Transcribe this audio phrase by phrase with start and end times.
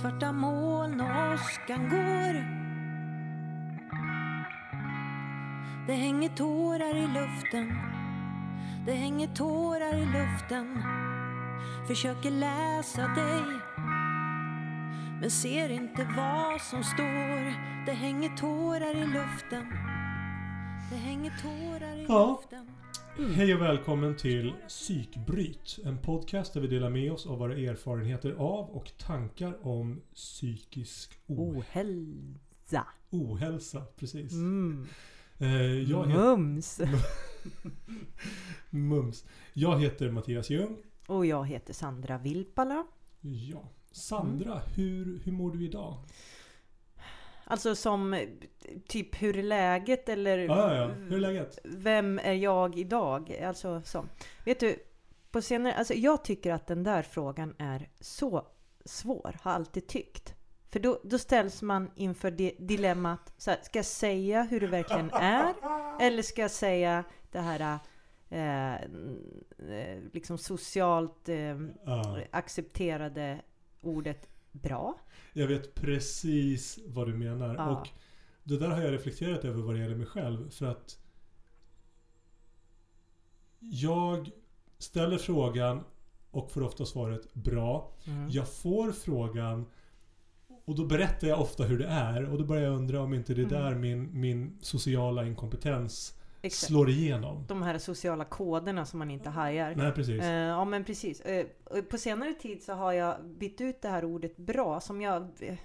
[0.00, 2.64] Svarta moln och åskan går.
[5.86, 7.78] Det hänger tårar i luften.
[8.86, 10.82] Det hänger tårar i luften.
[11.88, 13.42] Försöker läsa dig.
[15.20, 17.54] Men ser inte vad som står.
[17.86, 19.66] Det hänger tårar i luften.
[20.90, 22.26] Det hänger tårar i Ja.
[22.28, 22.66] luften.
[23.16, 25.78] Hej och välkommen till Psykbryt.
[25.84, 31.18] En podcast där vi delar med oss av våra erfarenheter av och tankar om psykisk
[31.26, 32.86] Ohälsa.
[33.10, 33.82] ohälsa.
[33.96, 34.32] Precis.
[34.32, 34.86] Mm.
[35.38, 35.50] Eh,
[35.90, 36.80] jag Mums.
[38.70, 39.24] Mums.
[39.52, 40.76] Jag heter Mattias Ljung.
[41.06, 42.86] Och jag heter Sandra Vilpala.
[43.20, 43.68] Ja.
[43.90, 45.96] Sandra, hur, hur mår du idag?
[47.44, 48.26] Alltså som
[48.88, 50.86] typ hur är läget eller Ja, ja.
[50.86, 51.58] Hur är läget?
[51.64, 53.40] vem är jag idag?
[53.44, 54.04] Alltså så.
[54.44, 54.76] Vet du,
[55.30, 58.46] på senare, alltså jag tycker att den där frågan är så
[58.84, 60.34] svår, har alltid tyckt.
[60.70, 64.66] För då, då ställs man inför det dilemmat, så här, ska jag säga hur det
[64.66, 65.54] verkligen är?
[66.00, 67.78] Eller ska jag säga det här
[68.28, 71.36] eh, eh, liksom socialt eh,
[71.84, 72.18] Ja.
[72.30, 73.40] accepterade
[73.80, 74.98] ordet bra?
[75.32, 77.54] Jag vet precis vad du menar.
[77.54, 77.68] Ja.
[77.80, 77.88] Och
[78.44, 80.50] det där har jag reflekterat över vad det gäller mig själv.
[80.50, 80.98] För att
[83.58, 84.30] jag
[84.78, 85.84] ställer frågan
[86.30, 87.92] och får ofta svaret bra.
[88.04, 88.28] Mm.
[88.30, 89.66] Jag får frågan
[90.64, 92.24] och då berättar jag ofta hur det är.
[92.30, 93.62] Och då börjar jag undra om inte det är Mm.
[93.62, 96.68] där min, min sociala inkompetens Exakt.
[96.68, 97.44] slår igenom.
[97.48, 99.74] De här sociala koderna som man inte hajar.
[99.74, 100.22] Nej, precis.
[100.22, 101.20] Eh, ja men precis.
[101.20, 101.46] Eh,
[101.90, 105.58] på senare tid så har jag bytt ut det här ordet bra som jag eh,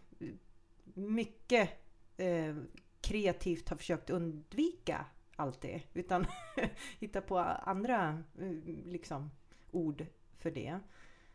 [0.93, 1.69] mycket
[2.17, 2.55] eh,
[3.01, 5.05] kreativt har försökt undvika
[5.35, 5.81] alltid.
[5.93, 6.25] Utan
[6.99, 8.51] hitta på andra eh,
[8.85, 9.31] liksom,
[9.71, 10.05] ord
[10.37, 10.79] för det.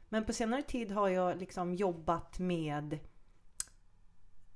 [0.09, 2.99] Men på senare tid har jag liksom jobbat med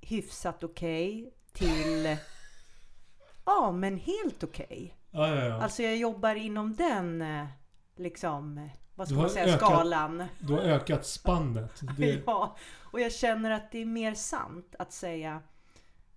[0.01, 2.17] hyfsat okej till
[3.49, 4.95] ja men helt okej.
[5.11, 5.63] Ja, ja, ja.
[5.63, 7.47] Alltså jag jobbar inom den eh,
[7.97, 10.25] liksom, vad ska man säga, ökat- skalan.
[10.39, 11.81] Du har ökat spannet.
[11.99, 12.57] Det, Ja,
[12.93, 15.43] och jag känner att det är mer sant att säga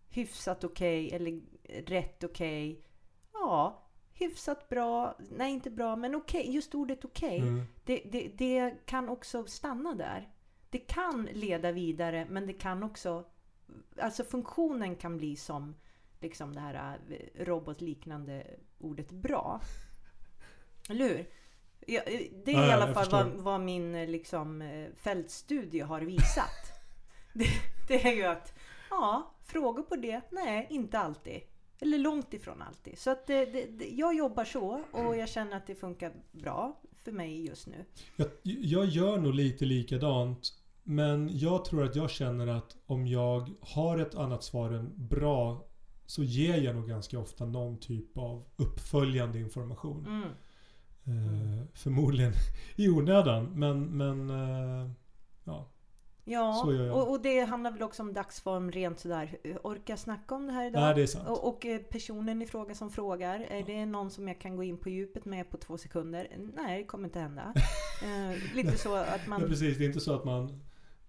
[0.09, 1.41] hyfsat okej eller
[1.90, 2.84] rätt okej.
[3.34, 3.84] Ja,
[4.14, 7.40] hyfsat bra, nej inte bra, men okej, just ordet okej.
[7.40, 7.64] mm.
[7.86, 10.30] Det, det, det kan också stanna där.
[10.70, 13.25] Det kan leda vidare, men det kan också...
[14.02, 15.75] Alltså funktionen kan bli som
[16.22, 18.48] liksom det här eh, robotliknande
[18.80, 19.62] ordet bra.
[20.90, 21.30] Eller hur?
[21.88, 25.82] Ja, eh, Det är Ja, i alla fall vad, vad min eh, liksom, eh, fältstudie
[25.82, 26.84] har visat.
[27.34, 27.48] det,
[27.88, 28.54] det är ju att,
[28.90, 30.22] ja, frågor på det?
[30.30, 31.42] Nej, inte alltid.
[31.80, 33.00] Eller långt ifrån alltid.
[33.00, 37.12] Så att det, det, jag jobbar så och jag känner att det funkar bra för
[37.12, 37.86] mig just nu.
[38.16, 40.53] Jag, jag gör nog lite likadant.
[40.84, 45.66] Men jag tror att jag känner att om jag har ett annat svar än bra
[46.11, 50.05] så ger jag nog ganska ofta någon typ av uppföljande information.
[50.05, 50.29] Mm.
[51.05, 52.33] Eh, förmodligen
[52.75, 54.91] i onödan men, men eh,
[55.44, 55.72] ja.
[56.23, 59.38] Ja, och, och det handlar väl också om dagsform rent sådär.
[59.63, 60.81] Orkar jag snacka om det här idag?
[60.81, 61.27] Nej det är sant.
[61.27, 64.63] Och, och eh, personen i fråga som frågar, är det någon som jag kan gå
[64.63, 66.28] in på djupet med på två sekunder?
[66.55, 67.53] Nej, det kommer inte hända.
[68.03, 69.41] Eh, lite så att Ja, man...
[69.41, 70.61] precis, det är inte så att man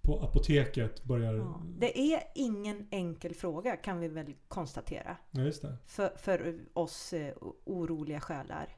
[0.03, 1.35] på apoteket börjar...
[1.35, 5.17] Ja, det är ingen enkel fråga kan vi väl konstatera.
[5.31, 5.77] Ja, just det.
[5.87, 8.77] För, för oss eh, oroliga själar.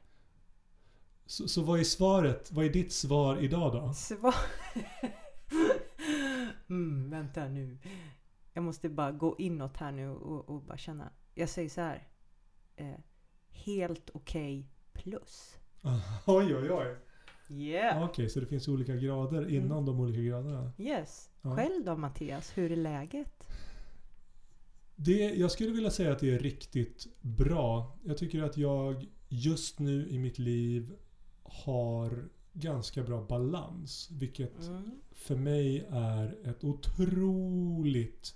[1.25, 2.51] Så, så vad är svaret?
[2.51, 3.93] Vad är ditt svar idag då?
[3.93, 4.35] Svar...
[6.69, 7.77] mm, vänta nu.
[8.53, 11.09] Jag måste bara gå inåt här nu och, och bara känna.
[11.33, 12.07] Jag säger så här.
[12.75, 12.99] Eh,
[13.49, 15.57] helt okej plus.
[16.25, 16.95] oj oj oj.
[17.47, 18.03] Yeah!
[18.03, 20.71] Okej, så det finns olika grader inom de olika graderna.
[20.77, 21.29] Yes.
[21.41, 21.55] Ja.
[21.55, 23.47] Själv då Mattias, hur är läget?
[24.95, 27.97] Det, jag skulle vilja säga att det är riktigt bra.
[28.03, 30.95] Jag tycker att jag just nu i mitt liv
[31.43, 34.09] har ganska bra balans.
[34.11, 34.91] Vilket Mm.
[35.11, 38.35] för mig är ett otroligt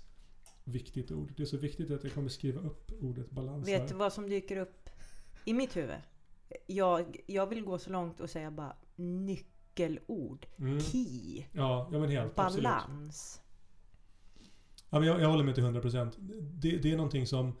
[0.64, 1.32] viktigt ord.
[1.36, 4.28] Det är så viktigt att jag kommer skriva upp ordet balans Vet du vad som
[4.28, 4.90] dyker upp
[5.44, 5.96] i mitt huvud?
[6.66, 10.46] Jag, jag vill gå så långt och säga bara nyckelord.
[10.58, 10.80] Mm.
[10.80, 11.44] Key.
[11.52, 12.38] Ja, ja men helt.
[12.38, 12.64] Absolut.
[12.64, 13.40] Balans.
[14.90, 16.12] Ja, men jag, jag håller med till 100%.
[16.40, 17.56] Det, det är någonting som,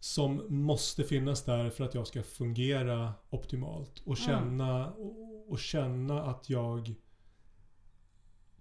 [0.00, 4.02] som måste finnas där för att jag ska fungera optimalt.
[4.04, 6.94] Och känna, och, och känna att jag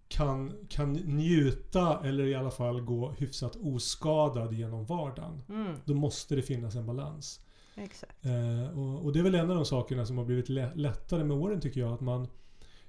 [0.07, 5.41] kan, kan njuta eller i alla fall gå hyfsat oskadad genom vardagen.
[5.49, 7.39] Mm, Då måste det finnas en balans.
[7.75, 8.25] Exakt.
[8.25, 11.23] Eh, och, och det är väl en av de sakerna som har blivit lä- lättare
[11.23, 11.93] med åren tycker jag.
[11.93, 12.27] Att man,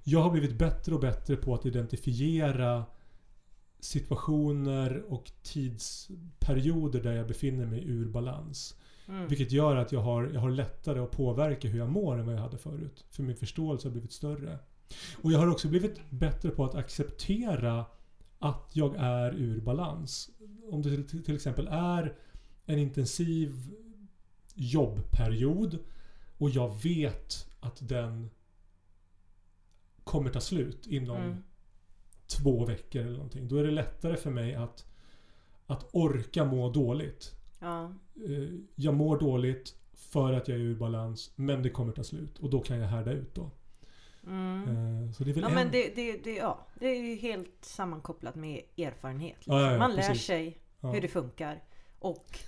[0.03, 2.85] jag har blivit bättre och bättre på att identifiera
[3.81, 8.77] situationer och tidsperioder där jag befinner mig ur balans.
[9.09, 9.29] Mm.
[9.29, 12.35] Vilket gör att jag har, jag har lättare att påverka hur jag mår än vad
[12.35, 13.05] jag hade förut.
[13.11, 14.59] För min förståelse har blivit större.
[15.23, 17.85] Och jag har också blivit bättre på att acceptera
[18.39, 20.31] att jag är ur balans.
[20.71, 22.17] Om det till exempel är
[22.67, 23.75] en intensiv
[24.55, 25.79] jobbperiod
[26.39, 28.31] och jag vet att den
[30.05, 31.43] kommer ta slut inom Mm.
[32.27, 33.49] två veckor eller någonting.
[33.49, 34.87] Då är det lättare för mig att,
[35.67, 37.33] att orka må dåligt.
[37.61, 37.93] Ja.
[38.29, 42.39] Eh, Jag mår dåligt för att jag är ur balans men det kommer ta slut
[42.39, 43.51] och då kan jag härda ut då.
[44.27, 44.63] Mm.
[45.07, 45.55] Eh, Så det är väl Ja en...
[45.55, 49.37] men det, det, det, ja, det är ju helt sammankopplat med erfarenhet.
[49.45, 50.27] Ja, ja, ja, man lär precis.
[50.27, 51.63] sig hur det funkar
[51.99, 52.39] och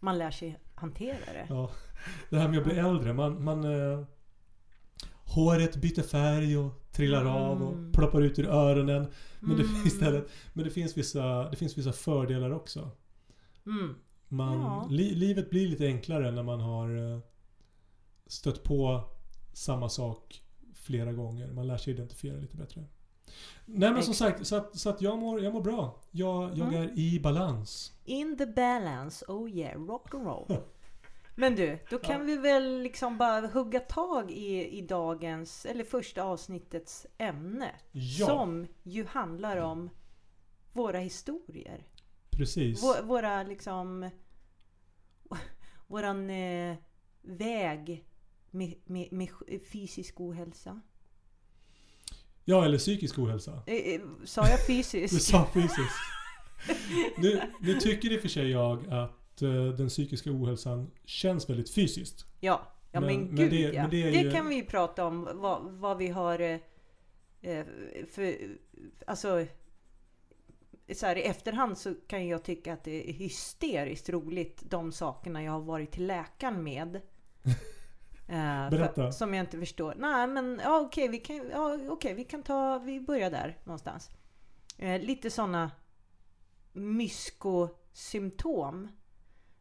[0.00, 1.46] man lär sig hantera det.
[1.48, 1.70] Ja.
[2.30, 3.12] Det här med att bli äldre.
[3.12, 4.04] Man, man, eh,
[5.24, 7.68] håret byter färg och trillar av Mm.
[7.68, 9.06] och ploppar ut ur öronen.
[9.40, 9.86] Men det, Mm.
[9.86, 12.90] istället, men det, finns vissa, det finns vissa fördelar också.
[13.66, 13.94] Mm.
[14.28, 14.86] Man, Ja.
[14.90, 17.18] li, livet blir lite enklare när man har eh,
[18.26, 19.04] stött på
[19.52, 20.42] samma sak
[20.74, 21.52] flera gånger.
[21.52, 22.84] Man lär sig identifiera lite bättre.
[23.66, 26.00] Nej men som sagt, så att, så att jag, mår, jag mår bra.
[26.10, 26.82] Jag, jag Mm.
[26.82, 27.92] är i balans.
[28.04, 30.56] In the balance, oh yeah, rock and roll.
[31.34, 32.24] Men du, då kan Ja.
[32.26, 37.70] vi väl liksom bara hugga tag i, i dagens, eller första avsnittets ämne.
[37.92, 39.90] Ja, Som ju handlar om
[40.72, 41.86] våra historier.
[42.30, 42.82] precis.
[42.82, 44.10] Vå, våra liksom...
[45.86, 46.76] Våran eh,
[47.22, 48.04] väg
[48.50, 49.28] med, med, med
[49.72, 50.80] fysisk ohälsa.
[52.44, 53.62] Ja, eller psykisk ohälsa.
[53.66, 55.20] Eh, eh, sa jag Du fysisk?
[55.22, 55.94] sa fysiskt.
[57.18, 61.70] nu, nu tycker i och för sig jag att eh, den psykiska ohälsan känns väldigt
[61.70, 62.26] fysiskt.
[62.40, 63.82] Ja, ja men, Men- gud det- ja.
[63.82, 67.64] men Det, det ju- kan vi ju prata om vad, vad vi har eh,
[68.10, 68.34] för,
[69.06, 69.46] alltså
[70.94, 75.42] så här, i efterhand så kan jag tycka att det är hysteriskt roligt de sakerna
[75.42, 77.00] jag har varit till läkaren med.
[78.32, 78.94] Eh, Berätta.
[78.94, 79.94] För, som jag inte förstår.
[79.98, 84.10] Nej men ja, okej, vi kan, ja, okej, vi kan ta, vi börjar där någonstans.
[84.78, 85.70] Eh, lite sådana
[86.72, 88.88] myskosymptom.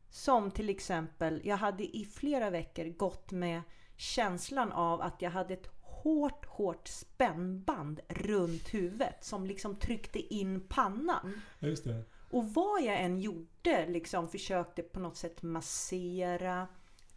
[0.10, 3.62] Som till exempel, jag hade i flera veckor gått med
[3.98, 10.68] känslan av att jag hade ett hårt, hårt spännband runt huvudet som liksom tryckte in
[10.68, 11.42] pannan.
[11.60, 12.04] Just det.
[12.30, 16.68] Och vad jag än gjorde, liksom försökte på något sätt massera,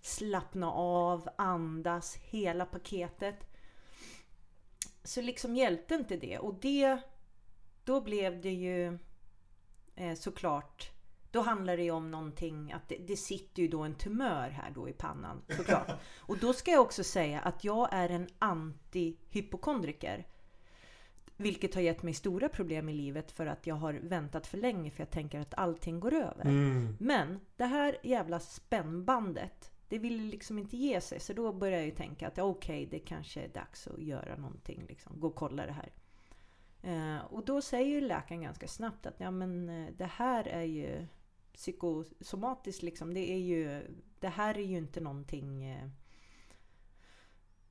[0.04, 3.46] slappna av, andas, hela paketet.
[5.04, 6.38] Så liksom hjälpte inte det.
[6.38, 6.98] Och det,
[7.84, 8.98] då blev det ju
[9.94, 10.90] eh, såklart,
[11.30, 14.70] då handlar det ju om någonting, att det, det sitter ju då en tumör här
[14.70, 15.90] då i pannan såklart.
[16.18, 20.26] Och då ska jag också säga att jag är en antihypokondriker.
[21.36, 24.90] Vilket har gett mig stora problem i livet för att jag har väntat för länge
[24.90, 26.44] för jag tänker att allting går över.
[26.44, 26.96] Mm.
[27.00, 31.20] Men det här jävla spännbandet, det ville liksom inte ge sig.
[31.20, 34.84] Så då började jag ju tänka att okej, det kanske är dags att göra någonting.
[34.88, 35.20] Liksom.
[35.20, 35.92] Gå och kolla det här.
[36.82, 40.62] Eh, och då säger ju läkaren ganska snabbt att ja, men eh, det här är
[40.62, 41.06] ju
[41.52, 42.82] psykosomatiskt.
[42.82, 43.14] Liksom.
[43.14, 43.82] Det, är ju,
[44.20, 45.64] det här är ju inte någonting...
[45.64, 45.88] Eh,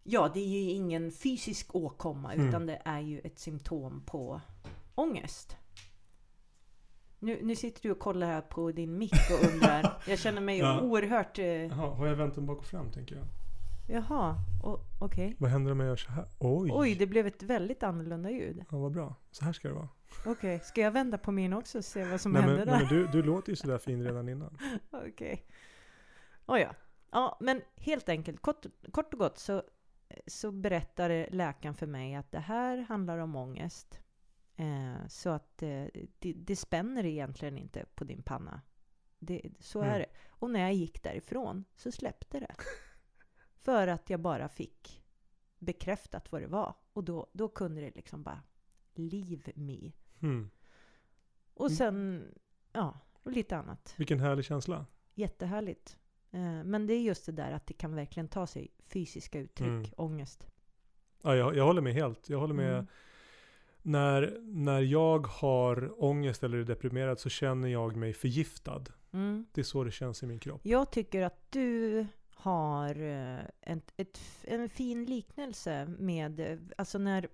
[0.04, 2.48] ja, det är ju ingen fysisk åkomma Mm.
[2.48, 4.42] utan det är ju ett symptom på
[4.96, 5.58] ångest.
[7.24, 10.02] Nu, nu sitter du och kollar här på din mick och undrar.
[10.08, 10.82] Jag känner mig Ja.
[10.82, 11.40] oerhört...
[11.40, 13.26] Eh, Jaha, har jag vänt den bak och fram tänker jag.
[13.88, 14.36] jaha,
[15.02, 15.36] okej.
[15.40, 16.26] Vad händer om jag gör så här?
[16.40, 16.70] Oj!
[16.74, 18.66] Oj, det blev ett väldigt annorlunda ljud.
[18.72, 19.16] Ja, vad bra.
[19.32, 19.90] Så här ska det vara.
[20.26, 22.86] Okej, ska jag vända på min också och se vad som Nej men, händer nej,
[22.90, 22.96] där?
[22.96, 24.58] men du, du låter ju sådär fin redan innan.
[24.92, 25.46] Okej.
[26.46, 26.70] Oh, ja.
[27.12, 29.64] ja, men helt enkelt, kort, kort och gott så,
[30.28, 34.00] så berättade läkaren för mig att det här handlar om ångest.
[34.56, 35.86] Eh, så att eh,
[36.20, 38.62] det, det spänner egentligen inte på din panna.
[39.20, 39.94] Det, så Mm.
[39.94, 40.06] är det.
[40.30, 42.56] Och när jag gick därifrån så släppte det.
[43.62, 45.04] För att jag bara fick
[45.60, 46.76] bekräftat vad det var.
[46.94, 48.42] Och då, då kunde det liksom bara
[48.94, 49.92] leave me.
[50.22, 50.50] Mm.
[51.54, 52.26] Och sen,
[52.74, 53.94] ja, och lite annat.
[53.98, 54.86] Vilken härlig känsla.
[55.14, 55.98] Jättehärligt.
[56.32, 59.68] Eh, Men det är just det där att det kan verkligen ta sig fysiska uttryck,
[59.70, 59.90] Mm.
[59.98, 60.48] ångest.
[61.22, 62.30] Ja, jag, jag håller med helt.
[62.30, 62.74] Jag håller med.
[62.74, 62.88] Mm.
[63.86, 68.84] När, när jag har ångest eller är deprimerad så känner jag mig förgiftad.
[69.12, 69.46] Mm.
[69.52, 70.62] Det är så det känns i min kropp.
[70.64, 77.28] Jag tycker att du har eh, ett, ett, en fin liknelse med, eh, alltså när,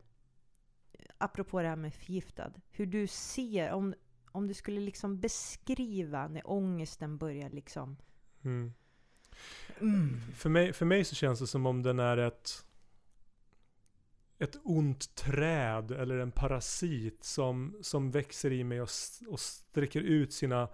[1.18, 3.94] apropå det här med förgiftad, hur du ser, om,
[4.32, 7.98] om du skulle liksom beskriva när ångesten börjar liksom
[8.44, 8.74] Mm.
[9.80, 10.22] mm.
[10.36, 12.66] För, mig, för mig så känns det som om den är ett
[14.40, 18.90] ett ont träd eller en parasit som, som växer i mig och,
[19.28, 20.70] och sträcker ut sina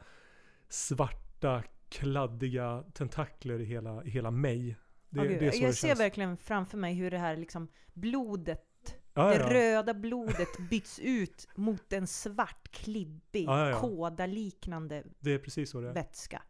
[0.69, 4.77] svarta, kladdiga tentakler i hela, i hela mig.
[5.09, 5.99] Det, gud, det är så jag det ser känns.
[5.99, 9.53] verkligen framför mig hur det här liksom blodet, Ja, det ja.
[9.53, 13.79] röda blodet byts ut mot en svart, klibbig, Ja, ja, ja.
[13.79, 15.03] kådaliknande
[15.93, 16.41] vätska.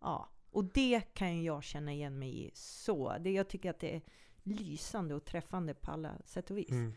[0.00, 0.28] Ja.
[0.50, 3.16] Och det kan jag känna igen mig i så.
[3.20, 4.00] Det, jag tycker att det
[4.48, 6.70] lysande och träffande på alla sätt och vis.
[6.70, 6.92] Mm.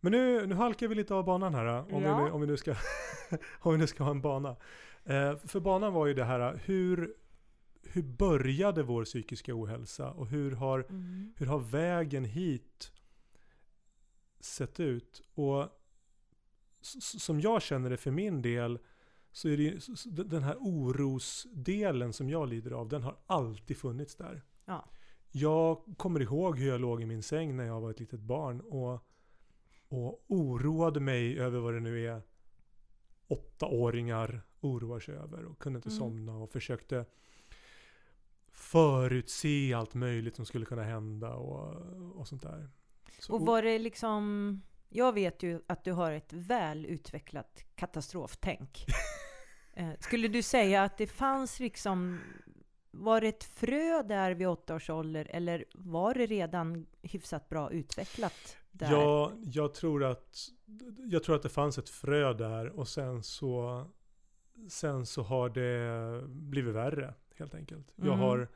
[0.00, 1.94] Men nu, nu halkar vi lite av banan här.
[1.94, 2.24] Om, Ja.
[2.24, 2.74] vi, om, vi, nu ska,
[3.60, 4.56] om vi nu ska ha en bana.
[5.04, 7.14] Eh, för banan var ju det här, hur,
[7.82, 11.32] hur började vår psykiska ohälsa och hur har, Mm.
[11.36, 12.92] hur har vägen hit
[14.40, 15.22] sett ut?
[15.34, 15.68] Och
[17.16, 18.78] som jag känner det för min del
[19.32, 19.80] så är det ju-
[20.24, 24.42] den här orosdelen som jag lider av, den har alltid funnits där.
[24.64, 24.88] Ja.
[25.32, 28.60] Jag kommer ihåg hur jag låg i min säng när jag var ett litet barn
[28.60, 29.06] och,
[29.88, 32.22] och oroade mig över vad det nu är
[33.28, 35.98] åttaåringar oroar sig över och kunde inte Mm.
[35.98, 37.04] somna och försökte
[38.52, 41.74] förutse allt möjligt som skulle kunna hända och,
[42.16, 42.68] och sånt där.
[43.18, 44.62] Så Och var det liksom...
[44.88, 48.84] Jag vet ju att du har ett väl utvecklat katastroftänk.
[49.72, 52.20] Eh, Skulle du säga att det fanns liksom...
[53.00, 57.70] Var det ett frö där vid åtta års ålder eller var det redan hyfsat bra
[57.70, 58.92] utvecklat där?
[58.92, 60.48] Ja, jag tror att
[60.98, 63.84] jag tror att det fanns ett frö där och sen så
[64.68, 67.92] sen så har det blivit värre helt enkelt.
[67.96, 68.18] Jag Mm.
[68.20, 68.48] har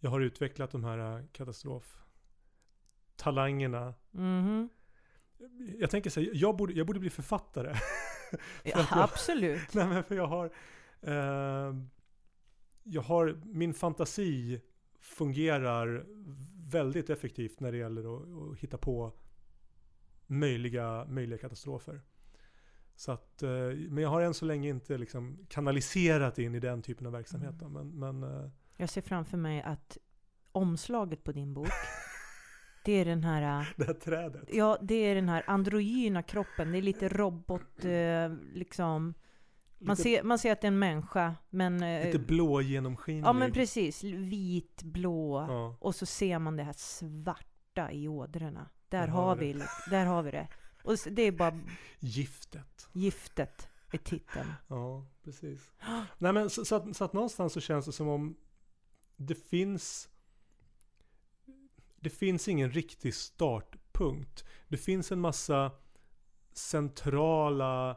[0.00, 3.94] jag har utvecklat de här katastroftalangerna.
[4.10, 4.68] Mhm.
[5.78, 7.74] Jag tänker så här, jag borde, jag borde bli författare.
[8.62, 9.74] Ja, jag- absolut.
[9.74, 10.44] Nej men för jag har
[11.00, 11.74] eh,
[12.88, 14.60] Jag har min fantasi
[15.00, 16.06] fungerar
[16.70, 19.12] väldigt effektivt när det gäller att, att hitta på
[20.26, 22.00] möjliga, möjliga katastrofer.
[22.96, 23.48] Så att, eh,
[23.88, 27.54] men jag har än så länge inte liksom kanaliserat in i den typen av verksamhet.
[27.58, 29.98] Då, men, men eh, Jag ser framför mig att
[30.52, 31.68] omslaget på din bok,
[32.84, 33.60] det är den här...
[33.60, 34.48] äh, det här trädet.
[34.52, 36.72] Ja, det är den här androgyna kroppen.
[36.72, 39.14] Det är lite robot, eh, liksom.
[39.78, 41.82] Man, ser, man ser att det är en människa, men...
[41.82, 43.24] eh, lite blå genomskinlig.
[43.28, 44.04] Ja, men precis.
[44.04, 45.46] Vit, blå.
[45.48, 45.76] Ja.
[45.80, 48.68] Och så ser man det här svarta i ådrorna.
[48.88, 50.48] Där har, vi, där har vi det.
[50.84, 51.60] Och det är bara
[51.98, 52.88] Giftet.
[52.92, 54.52] giftet i titeln.
[54.68, 55.72] Ja, precis.
[56.18, 58.36] Nej men så, så, att, så att någonstans så känns det som om
[59.16, 60.08] det finns
[62.00, 64.44] det finns ingen riktig startpunkt.
[64.68, 65.70] Det finns en massa
[66.52, 67.96] centrala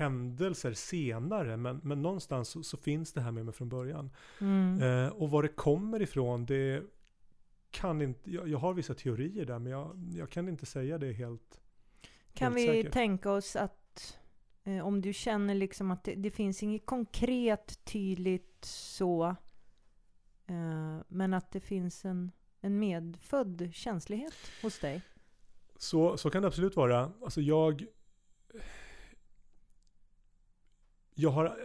[0.00, 4.10] händelser senare men, men någonstans så, så finns det här med mig från början.
[4.40, 4.82] Mm.
[4.82, 6.82] Eh, och var det kommer ifrån det
[7.70, 11.12] kan inte, jag, jag har vissa teorier där men jag, jag kan inte säga det
[11.12, 11.60] helt
[12.34, 12.92] Kan helt vi säkert.
[12.92, 14.18] tänka oss att
[14.64, 19.24] eh, om du känner liksom att det, det finns inget konkret, tydligt så,
[20.46, 25.02] eh, men att det finns en, en medfödd känslighet hos dig?
[25.76, 27.12] Så, så kan det absolut vara.
[27.22, 27.86] Alltså jag...
[31.14, 31.56] Jag har...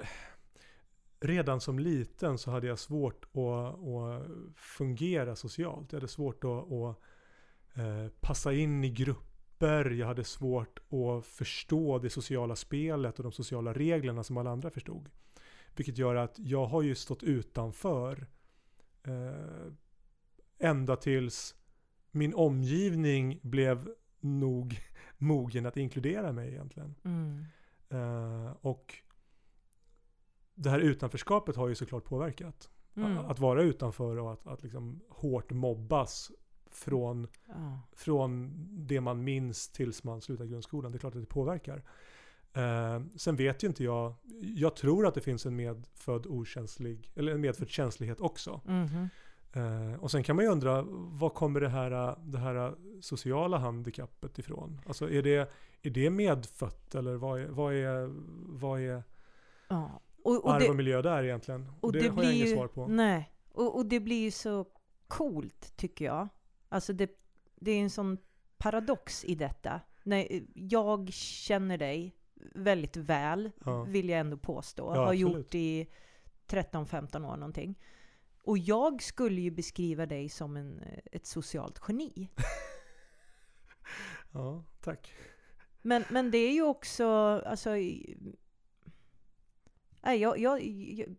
[1.20, 5.92] Redan som liten så hade jag svårt att, att fungera socialt.
[5.92, 6.98] Jag hade svårt att, att
[7.78, 9.90] eh, passa in i grupper.
[9.90, 14.70] Jag hade svårt att förstå det sociala spelet och de sociala reglerna som alla andra
[14.70, 15.10] förstod.
[15.76, 18.28] Vilket gör att jag har ju stått utanför
[19.04, 19.72] eh,
[20.60, 21.56] ända tills
[22.12, 24.80] min omgivning blev nog
[25.18, 26.96] mogen att inkludera mig egentligen.
[27.04, 27.46] Mm.
[27.90, 29.05] Eh, och
[30.56, 32.70] det här utanförskapet har ju såklart påverkat.
[32.96, 33.18] Mm.
[33.18, 36.32] Att vara utanför och att, att liksom hårt mobbas
[36.72, 37.80] från, Ja.
[37.94, 38.52] från
[38.88, 40.92] det man minns tills man slutar grundskolan.
[40.92, 41.84] Det är klart att det påverkar.
[42.54, 44.14] Eh, sen vet ju inte jag,
[44.56, 48.62] jag tror att det finns en medfödd okänslig, eller en medfödd känslighet också.
[48.66, 49.10] Mhm.
[49.54, 54.40] Eh, och sen kan man ju undra, var kommer det här, det här sociala handikappet
[54.40, 54.82] ifrån?
[54.88, 58.14] Alltså är det, är det medfött eller vad är, vad är,
[58.60, 59.04] vad är
[59.68, 60.02] ja.
[60.26, 61.72] Och, och arv och miljö där egentligen?
[61.82, 62.88] och det, det har jag inget ju, svar på.
[62.88, 64.66] Nej, och, och det blir ju så
[65.08, 66.28] coolt tycker jag.
[66.70, 67.12] Alltså det,
[67.56, 68.18] det är en sån
[68.58, 69.82] paradox i detta.
[70.04, 72.16] Nej, jag känner dig
[72.56, 73.84] väldigt väl, Ja.
[73.84, 74.84] vill jag ändå påstå.
[74.84, 75.22] Ja, har absolut.
[75.22, 75.88] gjort i
[76.48, 77.80] 13-15 år någonting.
[78.42, 82.30] Och jag skulle ju beskriva dig som en, ett socialt geni.
[84.32, 85.14] Ja, tack.
[85.82, 87.06] Men, men det är ju också,
[87.46, 87.70] alltså...
[90.06, 91.16] Nej, jag, jag, jag,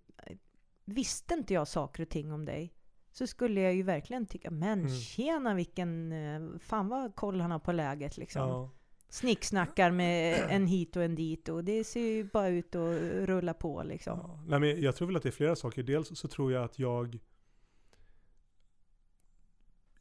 [0.84, 2.72] visste inte jag saker och ting om dig
[3.12, 4.94] så skulle jag ju verkligen tycka, men Mm.
[4.94, 8.48] tjena vilken, eh, fan vad koll han har på läget liksom.
[8.48, 8.70] Ja.
[9.08, 13.54] Snicksnackar med en hit och en dit och det ser ju bara ut att rulla
[13.54, 14.18] på liksom.
[14.18, 14.40] Ja.
[14.46, 15.82] Nej, men jag tror väl att det är flera saker.
[15.82, 17.18] Dels så tror jag att jag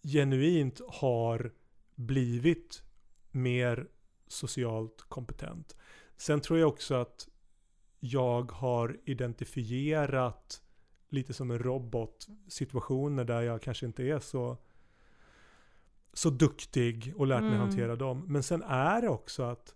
[0.03, 1.53] genuint har
[1.95, 2.83] blivit
[3.31, 3.87] mer
[4.27, 5.75] socialt kompetent.
[6.17, 7.27] Sen tror jag också att
[8.05, 10.61] jag har identifierat
[11.09, 14.57] lite som en robot situationer där jag kanske inte är så
[16.13, 17.61] så duktig och lärt mig Mm.
[17.61, 18.25] hantera dem.
[18.27, 19.75] Men sen är det också att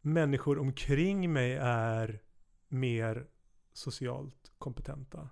[0.00, 2.20] människor omkring mig är
[2.68, 3.26] mer
[3.72, 5.28] socialt kompetenta.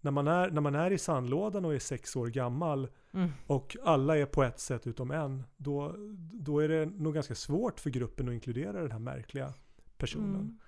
[0.00, 3.30] När man är, när man är i sandlådan och är sex år gammal Mm.
[3.46, 5.94] och alla är på ett sätt utom en, då,
[6.32, 9.54] då är det nog ganska svårt för gruppen att inkludera den här märkliga
[10.04, 10.34] personen.
[10.34, 10.58] Mm.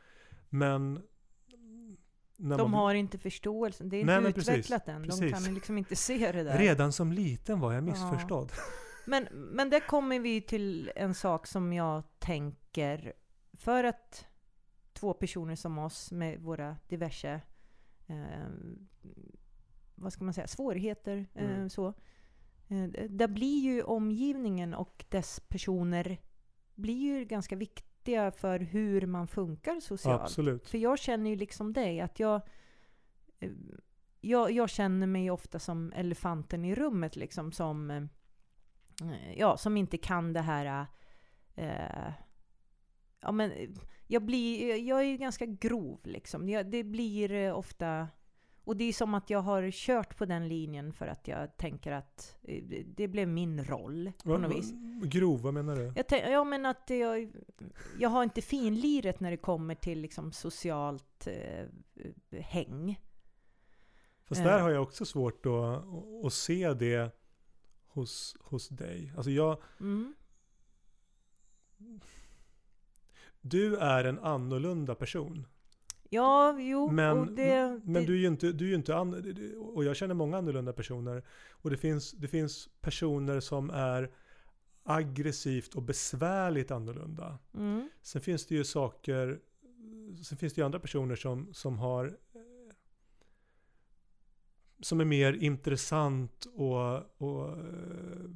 [0.48, 1.02] Men...
[2.38, 5.02] De man, har inte förståelsen, det är Nej, inte men precis, utvecklat än.
[5.02, 5.32] De precis.
[5.32, 6.58] kan liksom inte se det där.
[6.58, 8.52] redan som liten var jag missförstådd.
[9.08, 13.12] Men, men där kommer vi till en sak som jag tänker,
[13.52, 14.26] för att
[14.92, 17.40] två personer som oss med våra diverse,
[18.06, 18.48] eh,
[19.94, 21.70] vad ska man säga, svårigheter, eh, Mm.
[21.70, 21.86] så.
[22.68, 26.20] Eh, där blir ju omgivningen och dess personer
[26.74, 27.86] blir ju ganska viktiga
[28.30, 30.22] för hur man funkar socialt.
[30.22, 30.68] Absolut.
[30.68, 32.40] För jag känner ju liksom dig, att jag,
[33.40, 33.50] eh,
[34.20, 38.02] jag, jag känner mig ofta som elefanten i rummet liksom, som, eh,
[39.36, 40.86] ja, som inte kan det här,
[41.54, 42.12] eh,
[43.20, 43.70] ja men, eh,
[44.06, 46.48] jag blir, jag är ju ganska grov liksom.
[46.48, 48.08] Jag, det blir ofta,
[48.66, 51.92] och det är som att jag har kört på den linjen för att jag tänker
[51.92, 52.62] att eh,
[52.96, 54.72] det- blev min roll på Va- något vis.
[55.02, 55.92] Grov, vad menar du?
[55.96, 57.32] Jag, tänk, ja, men att jag,
[57.98, 61.66] jag har inte finliret när det kommer till liksom socialt eh,
[62.40, 63.00] häng.
[64.24, 64.46] Fast Eh.
[64.46, 65.84] där har jag också svårt att,
[66.26, 67.10] att se det
[67.86, 69.12] hos, hos dig.
[69.16, 70.14] Alltså jag, Mm.
[73.40, 75.46] du är en annorlunda person.
[76.10, 77.80] Ja, jo, Men, det...
[77.84, 79.14] men det, du är ju inte, du är ju inte an,
[79.74, 81.22] och jag känner många annorlunda personer.
[81.50, 84.10] Och det finns, det finns personer som är
[84.82, 87.38] aggressivt och besvärligt annorlunda.
[87.54, 89.40] mm, Sen finns det ju saker,
[90.24, 92.74] sen finns det ju andra personer som, som har eh,
[94.80, 98.30] som är mer intressant och, och eh,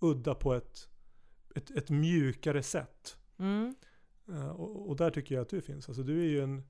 [0.00, 0.88] udda på ett,
[1.54, 3.16] ett, ett mjukare sätt.
[3.38, 3.74] mm.
[4.28, 5.88] Eh, och, och där tycker jag att du finns.
[5.88, 6.62] Alltså du är ju en...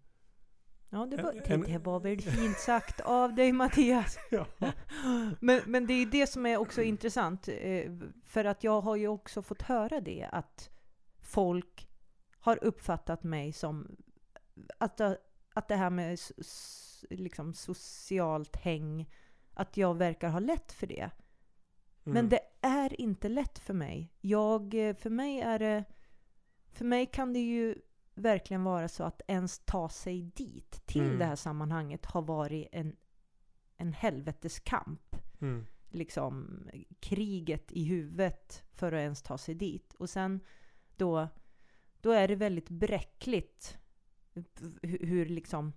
[0.90, 4.18] Ja, det var, En- det var väl fint sagt av dig Mattias.
[4.30, 4.46] Ja.
[5.40, 7.48] Men, men det är det som är också intressant.
[7.48, 7.92] eh,
[8.24, 10.70] För att jag har ju också fått höra det att
[11.20, 11.88] folk
[12.40, 13.96] har uppfattat mig som
[14.78, 15.00] att,
[15.54, 16.18] att det här med
[17.10, 19.10] liksom socialt häng,
[19.54, 21.10] att jag verkar ha lätt för det.
[22.04, 22.28] Men Mm.
[22.28, 24.12] det är inte lätt för mig.
[24.20, 25.84] Jag, eh, för mig är det...
[26.72, 27.74] För mig kan det ju
[28.14, 31.18] verkligen vara så att ens ta sig dit, till Mm.
[31.18, 32.96] det här sammanhanget, har varit en,
[33.76, 35.16] en helveteskamp.
[35.40, 35.66] Mm.
[35.90, 36.62] Liksom
[37.00, 39.94] kriget i huvudet för att ens ta sig dit.
[39.94, 40.40] Och sen
[40.96, 41.28] då,
[42.00, 43.78] då är det väldigt bräckligt
[44.82, 45.72] hur, hur liksom,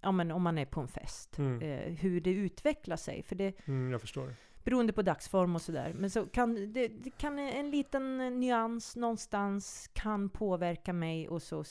[0.00, 1.62] ja men om man är på en fest, Mm.
[1.62, 3.22] eh, hur det utvecklar sig.
[3.22, 4.34] För det, Mm, jag förstår.
[4.68, 5.92] Beroende på dagsform och sådär.
[5.94, 11.64] Men så kan det, det kan en liten nyans någonstans kan påverka mig och så,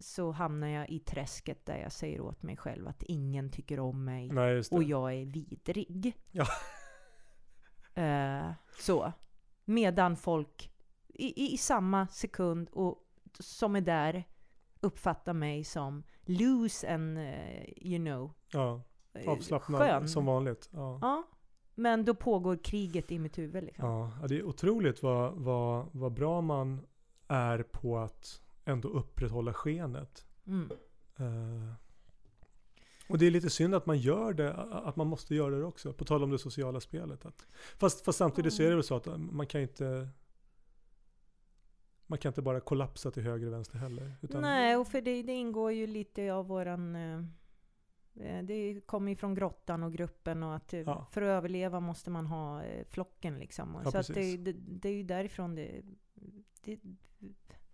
[0.00, 4.04] så hamnar jag i träsket där jag säger åt mig själv att ingen tycker om
[4.04, 6.16] mig Nej, och jag är vidrig.
[6.30, 6.46] Ja.
[7.94, 9.12] Eh, så.
[9.64, 10.72] Medan folk
[11.08, 12.98] i, i, i samma sekund och
[13.38, 14.24] som är där
[14.80, 18.82] uppfattar mig som loose and eh, you know Ja,
[19.12, 20.08] eh, avslappnad skön.
[20.08, 20.68] som vanligt.
[20.72, 20.98] Ja.
[21.02, 21.24] Ja.
[21.80, 23.84] Men då pågår kriget i mitt huvud liksom.
[23.84, 26.80] Ja, det är otroligt vad, vad, vad bra man
[27.28, 30.26] är på att ändå upprätthålla skenet.
[30.46, 30.70] Mm.
[31.16, 31.72] Eh,
[33.08, 35.92] och det är lite synd att man gör det, att man måste göra det också.
[35.92, 37.26] På tal om det sociala spelet.
[37.26, 37.46] Att,
[37.78, 40.08] fast, fast samtidigt så är det väl så att man kan inte
[42.06, 44.12] man kan inte bara kollapsa till höger och vänster heller.
[44.20, 46.96] Nej, och för det, det ingår ju lite av våran...
[48.22, 51.06] eh, Det kommer ju från grottan och gruppen och att eh, Ja.
[51.10, 53.80] för att överleva måste man ha eh, flocken liksom.
[53.84, 55.82] Ja, så att det, det, det är ju därifrån det,
[56.64, 56.78] det...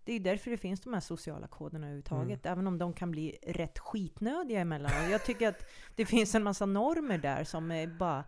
[0.03, 2.45] Det är därför det finns de här sociala koderna överhuvudtaget.
[2.45, 2.53] Mm.
[2.53, 5.11] Även om de kan bli rätt skitnödiga emellanåt.
[5.11, 8.23] Jag tycker att det finns en massa normer där som är bara...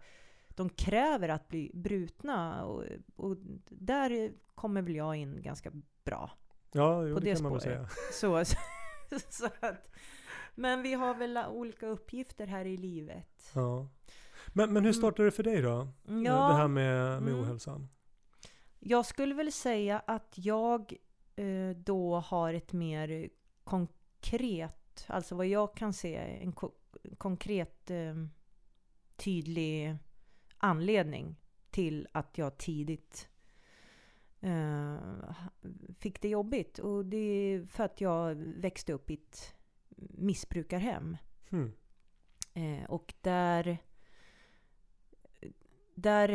[0.50, 2.66] De kräver att bli brutna.
[2.66, 2.84] Och,
[3.16, 3.38] och
[3.70, 5.72] där kommer väl jag in ganska
[6.04, 6.32] bra
[6.72, 7.88] ja, jo, på det, det kan man väl säga.
[8.12, 8.48] spåret.
[8.48, 8.56] Så,
[9.30, 9.96] så att,
[10.60, 13.52] Men vi har väl olika uppgifter här i livet.
[13.56, 13.88] Ja.
[14.48, 15.88] Men, men hur startade det för dig då?
[16.08, 16.26] Mm.
[16.26, 17.44] Ja, det här med, med mm.
[17.44, 17.88] ohälsan?
[18.80, 20.94] Jag skulle väl säga att jag
[21.36, 23.30] eh, då har ett mer
[23.64, 26.72] konkret, alltså vad jag kan se, en ko
[27.18, 28.16] konkret eh,
[29.16, 29.98] tydlig
[30.58, 31.36] anledning
[31.70, 33.30] till att jag tidigt
[34.40, 34.98] eh,
[36.00, 36.80] fick det jobbigt.
[36.80, 39.56] Och det är för att jag växte upp i ett
[40.10, 41.18] missbrukarhem.
[41.50, 41.72] Hmm.
[42.54, 43.78] Eh, och där,
[45.96, 46.30] där,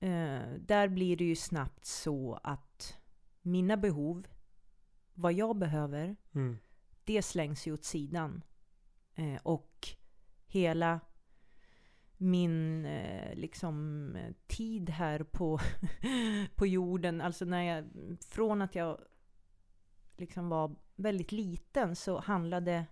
[0.00, 2.98] eh, där blir det ju snabbt så att
[3.42, 4.26] mina behov,
[5.14, 6.58] vad jag behöver, Mm.
[7.04, 8.44] det slängs ju åt sidan.
[9.14, 9.88] Eh, och
[10.46, 11.00] hela
[12.16, 14.16] min eh, liksom
[14.46, 15.58] tid här på,
[16.56, 17.84] på jorden, alltså när jag,
[18.28, 19.00] från att jag
[20.16, 22.86] liksom var väldigt liten så handlade,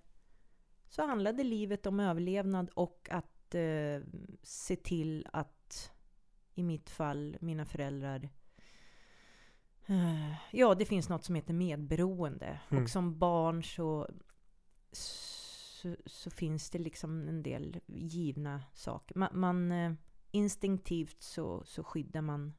[0.94, 4.02] så handlade livet om överlevnad och att eh,
[4.42, 5.92] se till att
[6.54, 8.28] i mitt fall mina föräldrar
[9.87, 12.61] eh, Ja, det finns något som heter medberoende.
[12.70, 12.83] Mm.
[12.83, 14.09] Och som barn så,
[14.92, 19.18] så, så finns det liksom en del givna saker.
[19.18, 19.92] Man, man eh,
[20.30, 22.54] instinktivt så, så skyddar man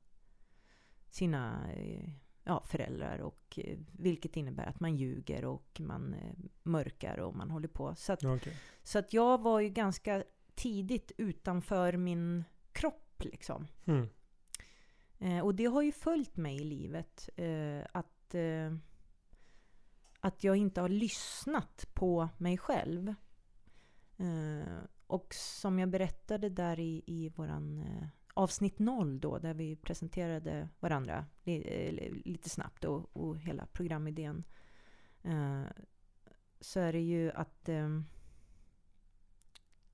[1.09, 2.09] sina eh,
[2.45, 3.19] ja, föräldrar.
[3.19, 7.95] Och, eh, vilket innebär att man ljuger och man eh, mörkar och man håller på.
[7.95, 8.57] Så att, okej.
[8.83, 10.23] så att jag var ju ganska
[10.55, 13.67] tidigt utanför min kropp liksom.
[13.85, 14.09] Hmm.
[15.19, 17.29] Eh, och det har ju följt mig i livet.
[17.35, 18.75] Eh, att, eh,
[20.19, 23.13] att jag inte har lyssnat på mig själv.
[24.17, 24.77] Eh,
[25.07, 27.85] och som jag berättade där i, i våran
[28.35, 34.43] avsnitt 0 då, där vi presenterade varandra eh, lite snabbt och, och hela programidén.
[35.23, 35.63] Eh,
[36.59, 37.69] så är det ju att...
[37.69, 37.89] Eh,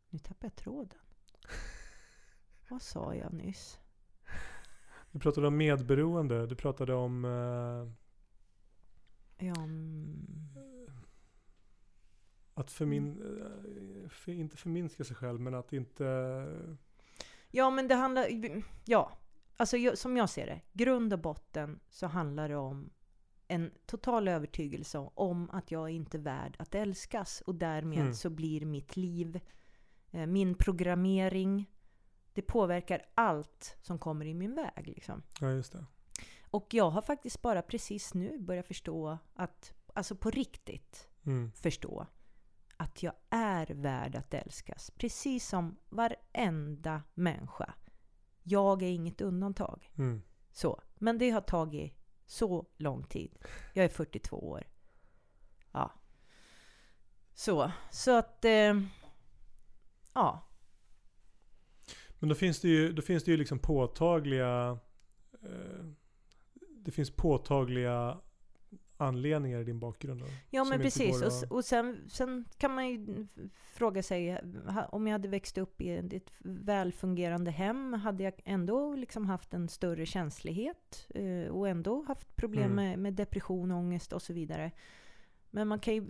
[0.09, 0.99] nu tappar jag tråden.
[2.69, 3.79] Vad sa jag nyss?
[5.11, 6.47] Du pratade om medberoende.
[6.47, 7.25] Du pratade om...
[7.25, 8.01] Eh,
[9.43, 10.91] Ja, mm,
[12.53, 16.03] att förmin, eh, för, inte förminska sig själv, men att inte...
[17.51, 18.27] Ja, men det handlar...
[18.85, 19.11] Ja,
[19.57, 20.61] alltså som jag ser det.
[20.73, 22.89] Grund och botten så handlar det om
[23.47, 27.41] en total övertygelse om att jag inte är värd att älskas.
[27.41, 28.13] Och därmed Mm.
[28.13, 29.39] så blir mitt liv,
[30.11, 31.69] eh, min programmering,
[32.33, 34.87] det påverkar allt som kommer i min väg.
[34.87, 35.23] Liksom.
[35.41, 35.85] Ja, just det.
[36.51, 41.51] Och jag har faktiskt bara precis nu börjat förstå att, alltså på riktigt, Mm.
[41.51, 42.07] förstå
[42.81, 44.91] att jag är värd att älskas.
[44.91, 47.73] Precis som varenda människa.
[48.43, 49.91] Jag är inget undantag.
[49.97, 50.21] Mm.
[50.51, 50.81] Så.
[50.95, 51.93] Men det har tagit
[52.25, 53.37] så lång tid.
[53.73, 54.67] Jag är 42 år.
[55.71, 55.91] Ja.
[57.33, 57.71] Så.
[57.91, 58.45] Så att...
[58.45, 58.81] Eh,
[60.13, 60.47] ja.
[62.19, 64.79] Men då finns det ju, då finns det ju liksom påtagliga...
[65.43, 65.85] Eh,
[66.69, 68.21] det finns påtagliga
[69.01, 70.23] anledningar i din bakgrund.
[70.49, 71.21] Ja men precis.
[71.21, 74.39] Och, att- s- och sen, sen kan man ju fråga sig,
[74.89, 79.69] om jag hade växt upp i ett välfungerande hem, hade jag ändå liksom haft en
[79.69, 82.75] större känslighet eh, och ändå haft problem Mm.
[82.75, 84.71] med, med depression, ångest och så vidare.
[85.49, 86.05] Men man kan ju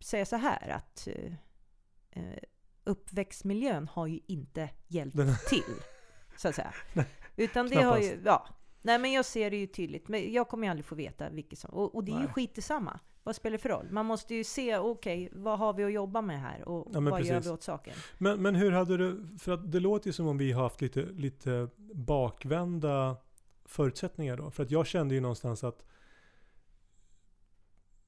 [0.00, 1.32] säga så här att eh,
[2.10, 2.38] eh,
[2.84, 5.74] uppväxtmiljön har ju inte hjälpt Den- till,
[6.36, 6.74] så att säga.
[6.92, 8.26] Nej, Utan det har ju, knappast.
[8.26, 8.48] ja.
[8.82, 10.08] Nej men jag ser det ju tydligt.
[10.08, 11.70] Men jag kommer ju aldrig få veta vilket som...
[11.70, 12.32] Och, och det är ju Nej.
[12.32, 13.00] skit i samma.
[13.22, 13.88] Vad spelar det för roll?
[13.90, 16.68] Man måste ju se, okej, vad har vi att jobba med här?
[16.68, 17.46] Och Ja, vad gör precis.
[17.46, 17.94] vi åt saken?
[18.18, 20.80] Men, men hur hade du, för att det låter ju som om vi har haft
[20.80, 23.16] lite, lite bakvända
[23.64, 24.50] förutsättningar då.
[24.50, 25.84] För att jag kände ju någonstans att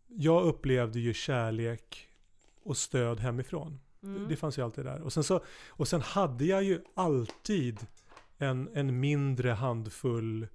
[0.07, 2.09] jag upplevde ju kärlek
[2.63, 3.81] och stöd hemifrån.
[4.03, 4.29] Mm.
[4.29, 5.01] Det fanns ju alltid där.
[5.01, 7.87] Och sen, så, och sen hade jag ju alltid
[8.39, 10.47] en, en mindre handfull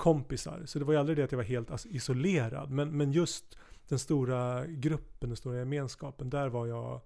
[0.00, 0.62] kompisar.
[0.66, 2.70] Så det var ju aldrig det att jag var helt isolerad.
[2.70, 3.58] Men, men just
[3.88, 7.00] den stora gruppen, den stora gemenskapen, där var jag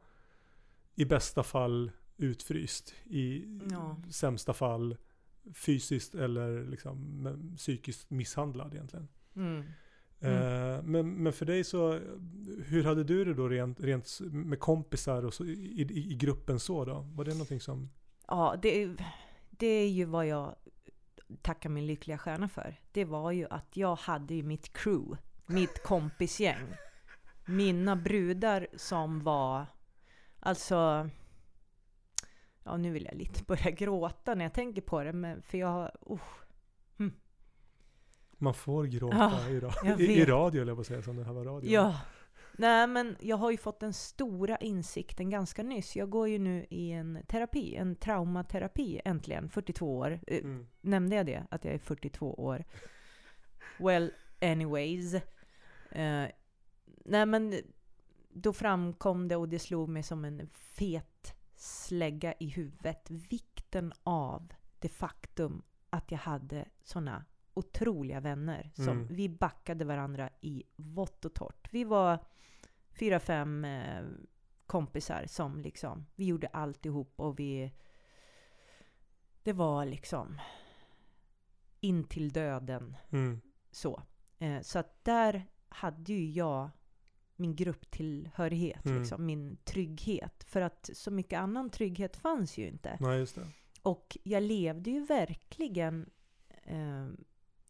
[0.94, 2.94] i bästa fall utfryst.
[3.04, 3.96] I Ja.
[4.10, 4.96] sämsta fall
[5.54, 7.26] fysiskt eller liksom
[7.56, 9.08] psykiskt misshandlad egentligen.
[9.36, 9.60] Mm.
[10.20, 12.00] Eh, men, men för dig så,
[12.64, 16.60] hur hade du det då rent, rent med kompisar och så, i, i, i gruppen
[16.60, 17.06] så då?
[17.14, 17.90] Var det någonting som...
[18.28, 18.96] Ja, det,
[19.50, 20.54] det är ju vad jag
[21.42, 22.76] tackar min lyckliga stjärna för.
[22.92, 25.16] Det var ju att jag hade ju mitt crew,
[25.46, 26.66] mitt kompisgäng.
[27.46, 29.66] Mina brudar som var,
[30.40, 31.10] alltså...
[32.64, 35.90] Ja, nu vill jag lite börja gråta när jag tänker på det, men för jag...
[36.10, 37.08] Uh,
[38.38, 41.24] Man får gråta Ja, i, ra- i, radio, eller jag på att säga, som det
[41.24, 41.70] här var radio.
[41.70, 42.00] ja.
[42.58, 45.96] Nej, men jag har ju fått den stora insikten ganska nyss.
[45.96, 50.20] Jag går ju nu i en terapi, en traumaterapi äntligen, 42 år.
[50.26, 50.66] Eh, Mm.
[50.80, 51.46] Nämnde jag det?
[51.50, 52.64] Att jag är 42 år?
[53.78, 55.14] Well, anyways.
[55.90, 56.26] Eh,
[57.04, 57.54] nej men
[58.30, 63.10] då framkom det och det slog mig som en fet slägga i huvudet.
[63.10, 68.70] Vikten av det faktum att jag hade såna otroliga vänner.
[68.74, 69.06] Som Mm.
[69.10, 71.68] Vi backade varandra i vått och torrt.
[71.70, 72.18] Vi var
[72.94, 74.04] fyra, fem eh,
[74.66, 77.72] kompisar som liksom, vi gjorde alltihop och vi...
[79.42, 80.40] Det var liksom
[81.80, 83.40] in till döden Mm.
[83.70, 84.02] så.
[84.38, 86.70] Eh, så att där hade ju jag
[87.36, 88.98] min grupptillhörighet, Mm.
[88.98, 90.44] liksom, min trygghet.
[90.44, 92.96] För att så mycket annan trygghet fanns ju inte.
[93.00, 93.26] Nej.
[93.82, 96.10] Och jag levde ju verkligen
[96.62, 97.08] eh,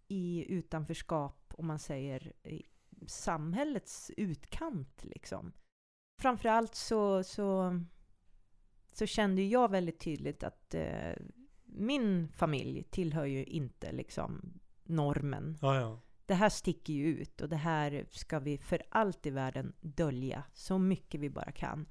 [0.09, 2.33] i utanförskap, om man säger,
[3.07, 5.53] samhällets utkant liksom.
[6.23, 7.81] Framförallt så, så,
[8.93, 11.13] så kände jag väldigt tydligt att eh,
[11.65, 15.59] min familj tillhör ju inte liksom normen.
[15.61, 16.01] Ja, ja.
[16.27, 20.45] Det här sticker ju ut och det här ska vi för allt i världen dölja
[20.53, 21.89] så mycket vi bara kan.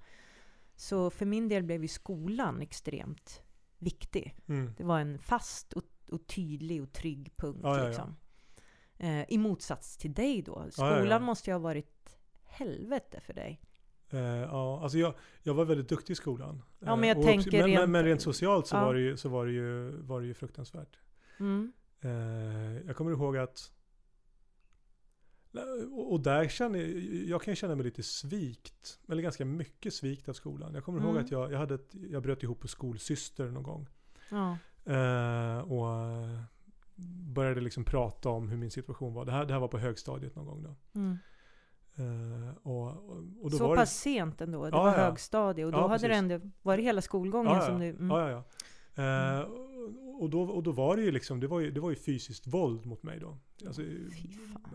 [0.76, 3.44] Så för min del blev ju skolan extremt
[3.78, 4.36] viktig.
[4.48, 4.74] Mm.
[4.78, 7.60] Det var en fast och, och tydlig och trygg punkt.
[7.64, 7.88] Ja.
[7.88, 8.16] Liksom.
[9.04, 10.62] Eh, I motsats till dig då.
[10.66, 11.20] ja, Skolan ja.
[11.20, 13.62] måste ju ha varit helvete för dig.
[14.10, 16.62] Eh, ja, alltså jag, jag var väldigt duktig i skolan.
[16.80, 18.86] Ja, men jag Eh, och tänker men, rent- men rent socialt så, Ja.
[18.86, 20.98] var, det ju, så var, det ju, var det ju fruktansvärt.
[21.40, 21.74] Mm.
[22.02, 22.12] Eh,
[22.88, 23.72] jag kommer ihåg att
[26.10, 26.90] och där känner jag,
[27.26, 30.74] jag kan känna mig lite svikt, eller ganska mycket svikt av skolan.
[30.74, 31.24] Jag kommer ihåg Mm.
[31.24, 33.88] att jag, jag, hade ett, jag bröt ihop på skolsyster någon gång.
[34.30, 34.58] Ja.
[34.86, 36.42] Eh, och eh,
[37.34, 39.26] började liksom prata om hur min situation var.
[39.26, 40.76] Det här, det här var på högstadiet någon gång då.
[41.00, 41.18] Mm.
[41.96, 42.88] Eh, och,
[43.42, 44.64] och, då Så var pass det, sent ändå.
[44.64, 44.98] Det Ja, var ja.
[44.98, 46.18] högstadiet och då Ja, hade det precis.
[46.18, 47.90] ändå varit hela skolgången som du...
[47.90, 48.10] Mm.
[48.10, 48.44] Ja, ja.
[49.04, 49.48] Eh,
[50.20, 52.48] och, då, och då var det ju liksom, det var ju, det var ju fysiskt
[52.48, 53.38] våld mot mig då.
[53.68, 53.82] Alltså,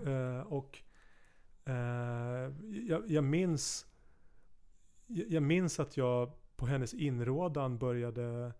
[0.07, 0.83] eh, och
[2.89, 3.87] jag, jag minns
[5.07, 8.53] jag, jag minns att jag på hennes inrådan började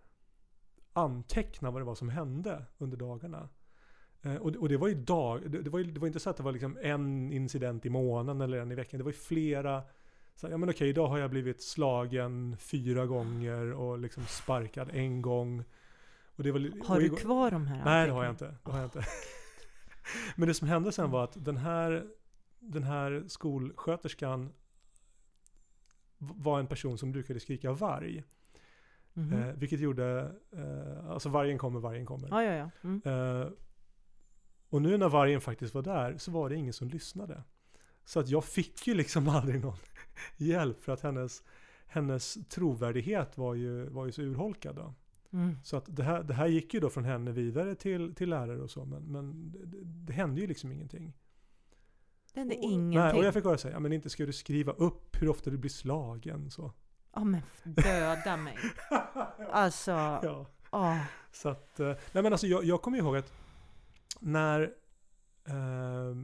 [0.99, 3.49] anteckna vad det var som hände under dagarna.
[4.23, 6.31] Eh, och, och det var ju dag, det, det, var ju, det var inte så
[6.31, 8.99] att det var liksom en incident i månaden eller en i veckan.
[8.99, 9.83] Det var ju flera.
[10.35, 14.91] Så, här, ja men okej, idag har jag blivit slagen fyra gånger och liksom sparkad
[14.93, 15.65] en gång.
[16.37, 18.55] Och det var, Har du kvar de här Nej, det har jag inte.
[18.65, 19.05] Det har jag inte.
[20.37, 22.07] Men det som hände sen var att den här,
[22.59, 24.53] den här skolsköterskan
[26.19, 28.25] var en person som brukade skrika varg.
[29.19, 29.33] Mhm.
[29.33, 32.29] Eh, vilket gjorde, eh, alltså vargen kommer, vargen kommer.
[32.29, 32.71] Ja, ja, ja.
[32.83, 33.03] Mm.
[33.05, 33.49] Eh,
[34.69, 37.43] och nu när vargen faktiskt var där så var det ingen som lyssnade.
[38.05, 39.77] Så att jag fick ju liksom aldrig någon
[40.37, 41.43] hjälp för att hennes,
[41.87, 44.77] hennes trovärdighet var ju, var ju så urholkad.
[44.77, 44.95] Då.
[45.33, 45.57] Mm.
[45.65, 48.61] Så att det här, det här gick ju då från henne vidare till, till lärare
[48.63, 51.13] och så, men, men det, det hände ju liksom ingenting.
[52.35, 52.99] Det hände Och- ingenting.
[53.01, 55.51] Nej, och jag fick bara säga, ja, men inte ska du skriva upp hur ofta
[55.51, 56.73] du blir slagen så.
[57.15, 58.59] Ja, men döda mig.
[59.51, 60.47] Alltså, Ja.
[60.71, 60.99] ja.
[61.33, 63.33] Så att, eh, nej men alltså jag, jag kommer ihåg att
[64.21, 64.61] när,
[65.45, 66.15] eh,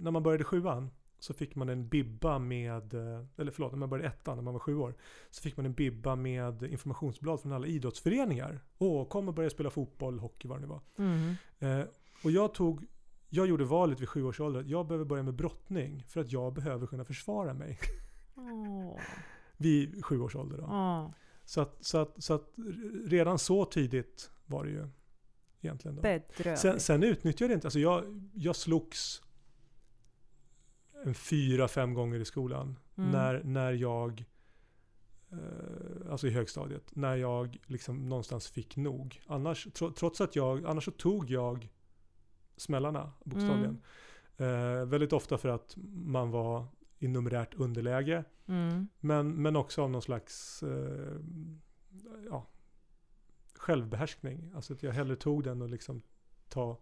[0.00, 3.90] när man började sjuan så fick man en bibba med, eh, eller förlåt, när man
[3.90, 4.94] började ettan när man var sju år.
[5.30, 8.60] Så fick man en bibba med informationsblad från alla idrottsföreningar.
[8.78, 10.80] Åh, kom och börja spela fotboll, hockey, vad det nu var.
[10.98, 11.34] Mm.
[11.58, 11.86] Eh,
[12.24, 12.86] och jag tog,
[13.28, 16.52] jag gjorde valet vid sju års ålder jag behöver börja med brottning för att jag
[16.52, 17.78] behöver kunna försvara mig.
[18.36, 19.00] Åh.
[19.62, 20.64] Vid sju års ålder då.
[20.68, 21.12] Ja.
[21.44, 22.52] Så, att, så, att, så att
[23.04, 24.88] redan så tidigt var det ju
[25.60, 25.96] egentligen.
[25.96, 26.02] Då.
[26.02, 26.60] Bedrövligt.
[26.60, 29.22] Sen, sen utnyttjade jag det inte, alltså jag, jag slogs
[31.04, 32.78] en fyra, fem gånger i skolan.
[32.96, 33.10] Mm.
[33.10, 34.24] När, när jag,
[35.32, 39.20] eh, alltså i högstadiet, när jag liksom någonstans fick nog.
[39.26, 41.68] Annars, tro, trots att jag, annars så tog jag
[42.56, 43.82] smällarna bokstavligen.
[44.36, 46.66] Eh, väldigt ofta för att man var
[46.98, 48.24] i numerärt underläge.
[48.52, 48.88] Mm.
[49.00, 51.16] Men, men också av någon slags eh,
[52.26, 52.46] ja,
[53.54, 54.52] självbehärskning.
[54.54, 56.02] Alltså att jag hellre tog den och liksom
[56.48, 56.80] ta,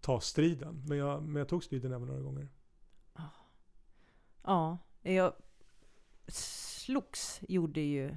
[0.00, 0.84] ta striden.
[0.88, 2.48] Men jag, men jag tog striden även några gånger.
[4.42, 5.32] Ja, jag
[6.26, 8.16] slogs gjorde ju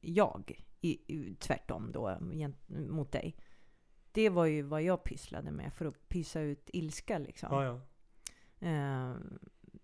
[0.00, 3.36] jag i, i, tvärtom då gent- mot dig.
[4.12, 7.48] Det var ju vad jag pysslade med för att pysa ut ilska liksom.
[7.52, 7.80] Ja, ja.
[8.68, 9.16] Eh,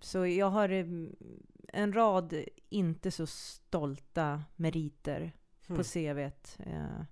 [0.01, 0.87] så jag har eh,
[1.73, 5.33] en rad inte så stolta meriter
[5.67, 5.85] på Hmm.
[5.85, 6.57] CVt.
[6.59, 7.03] Eh,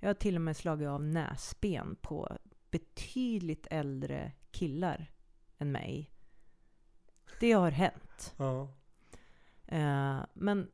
[0.00, 2.38] jag har till och med slagit av näsben på
[2.70, 5.12] betydligt äldre killar
[5.58, 6.10] än mig.
[7.40, 8.34] Det har hänt.
[8.36, 8.74] Ja.
[9.66, 10.70] Eh, men...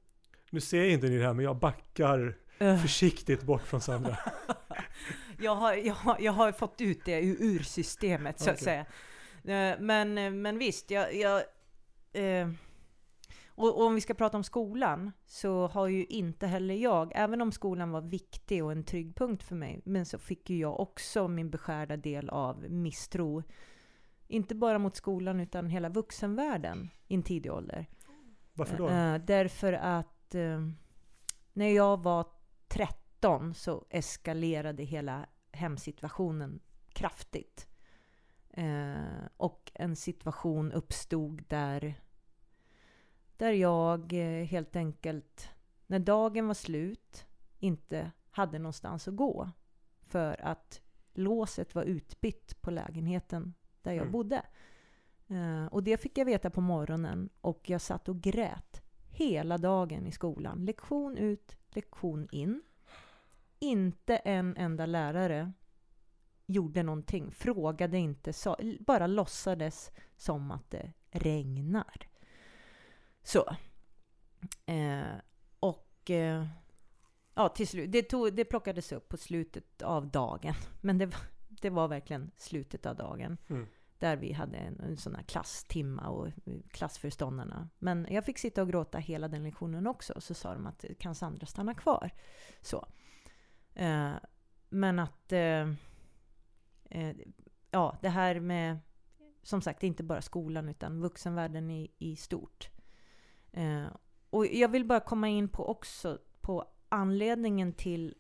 [0.51, 2.39] Nu ser inte ni det här, men jag backar
[2.83, 4.19] försiktigt bort från Sandra.
[5.39, 8.65] jag, har, jag, har, jag har fått ut det ur, systemet så att Okej.
[8.65, 8.87] säga.
[9.45, 11.15] Eh, men, eh, men visst, jag...
[11.15, 11.43] jag
[12.13, 12.49] eh,
[13.61, 17.41] och, och om vi ska prata om skolan så har ju inte heller jag, även
[17.41, 20.81] om skolan var viktig och en trygg punkt för mig, men så fick ju jag
[20.81, 23.43] också min beskärda del av misstro.
[24.29, 27.87] Inte bara mot skolan utan hela vuxenvärlden i en tidig ålder.
[28.53, 28.89] Varför då?
[28.89, 30.61] Eh, därför att eh,
[31.53, 32.27] när jag var
[32.69, 36.61] 13 så eskalerade hela hemsituationen
[36.93, 37.67] kraftigt.
[38.61, 42.01] Eh, och en situation uppstod där,
[43.37, 45.49] där jag eh, helt enkelt,
[45.87, 47.27] när dagen var slut,
[47.59, 49.51] inte hade någonstans att gå.
[50.07, 50.81] För att
[51.13, 54.13] låset var utbytt på lägenheten där jag Mm.
[54.13, 54.43] bodde.
[55.29, 60.07] Eh, och det fick jag veta på morgonen och jag satt och grät hela dagen
[60.07, 60.65] i skolan.
[60.65, 62.63] Lektion ut, lektion in.
[63.59, 65.53] Inte en enda lärare
[66.53, 72.09] gjorde någonting, frågade inte, sa, bara låtsades som att det regnar.
[73.23, 73.57] Så.
[74.67, 75.15] Eh,
[75.61, 76.47] och eh,
[77.35, 80.55] ja, till slut, det, tog, det plockades upp på slutet av dagen.
[80.81, 83.37] Men det, var- det var verkligen slutet av dagen.
[83.49, 83.67] Mm.
[83.99, 86.33] Där vi hade en, en sån här klasstimma och eh,
[86.71, 87.69] klassföreståndarna.
[87.79, 90.21] Men jag fick sitta och gråta hela den lektionen också.
[90.21, 92.11] Så sa de att kan Sandra stanna kvar?
[92.61, 92.89] Så.
[93.75, 94.13] Eh,
[94.69, 95.33] men att...
[96.91, 97.17] Eh,
[97.71, 98.79] ja, det här med...
[99.43, 102.71] Som sagt, inte bara skolan utan vuxenvärlden i, i stort.
[103.53, 103.87] Eh,
[104.31, 108.15] och jag vill bara komma in på också på anledningen till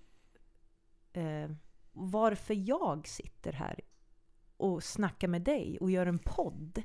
[1.13, 1.51] eh,
[1.93, 3.81] varför jag sitter här
[4.57, 6.83] och snackar med dig och gör en podd.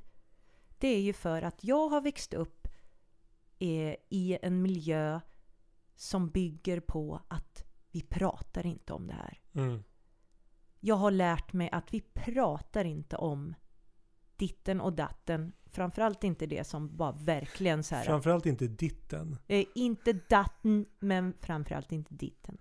[0.77, 2.67] Det är ju för att jag har växt upp
[3.59, 5.19] eh, i en miljö
[5.95, 9.41] som bygger på att vi pratar inte om det här.
[9.53, 9.83] Mm.
[10.79, 13.55] Jag har lärt mig att vi pratar inte om
[14.35, 15.53] ditten och datten.
[15.65, 18.03] Framförallt inte det som bara verkligen så här.
[18.03, 19.37] Framförallt inte ditten.
[19.47, 22.57] Eh, inte datten, men framförallt inte ditten.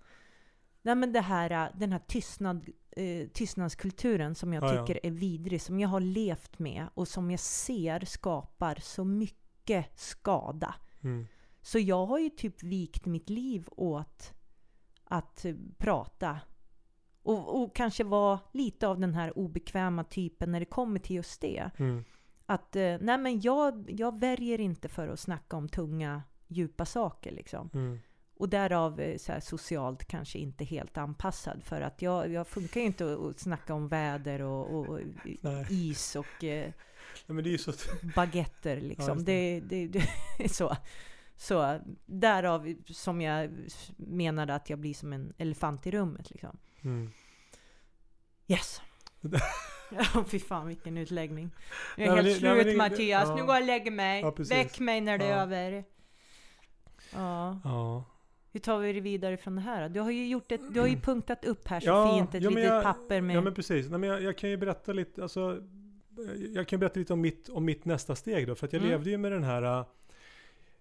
[0.81, 4.85] Nej men det här, eh, den här tystnad, eh, tystnadskulturen som jag Ja, ja.
[4.85, 9.99] tycker är vidrig, som jag har levt med och som jag ser skapar så mycket
[9.99, 10.75] skada.
[11.03, 11.27] Mm.
[11.61, 14.33] Så jag har ju typ vikt mitt liv åt
[15.03, 16.39] att eh, prata.
[17.25, 21.41] Och, och kanske vara lite av den här obekväma typen när det kommer till just
[21.41, 21.69] det.
[21.77, 22.03] Mm.
[22.45, 27.31] Att eh, nej men jag, jag värjer inte för att snacka om tunga, djupa saker
[27.31, 27.69] liksom.
[27.73, 27.99] Mm.
[28.37, 31.63] Och därav eh, så här, socialt kanske inte helt anpassad.
[31.63, 34.99] För att jag, jag funkar ju inte att, snacka om väder och, och,
[35.69, 36.71] is och eh,
[37.25, 37.71] Nej, men det är så...
[38.15, 39.13] baguetter Ja, liksom.
[39.13, 40.03] just det, det, det
[40.39, 40.75] är så.
[41.37, 43.51] Så därav som jag
[43.97, 46.57] menade att jag blir som en elefant i rummet liksom.
[46.85, 47.09] Mm.
[48.47, 48.81] Yes!
[49.91, 51.49] Ja, fy fan vilken utläggning.
[51.97, 53.35] Jag är Nej, helt nej, slut det- Mattias, ja.
[53.35, 54.21] nu går jag och lägger mig.
[54.21, 54.33] Ja.
[54.37, 55.41] Väck mig när det är Ja.
[55.43, 55.83] över.
[57.13, 57.59] Ja.
[57.63, 58.03] Ja.
[58.51, 59.89] Hur tar vi det vidare från det här?
[59.89, 62.49] Du har ju, gjort ett, du har ju punktat upp här så fint, ett ja,
[62.49, 63.35] litet jag- papper med...
[63.35, 63.89] Ja men precis.
[63.89, 65.57] Nej, men jag, jag kan ju berätta lite, alltså,
[66.53, 68.55] jag kan berätta lite om mitt, om mitt nästa steg då.
[68.55, 68.91] För att jag Mm.
[68.91, 69.85] levde ju med den här eh,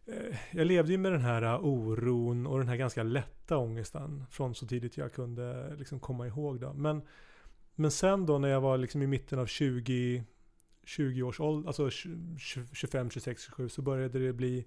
[0.06, 4.24] Eh, jag levde ju med den här eh, oron och den här ganska lätta ångesten
[4.30, 6.60] från så tidigt jag kunde eh, liksom komma ihåg.
[6.60, 6.72] Då.
[6.72, 7.02] Men,
[7.74, 10.24] men sen då när jag var liksom i mitten av 20,
[10.84, 14.64] 20 års ålder, alltså 25, 26, 27 så började det bli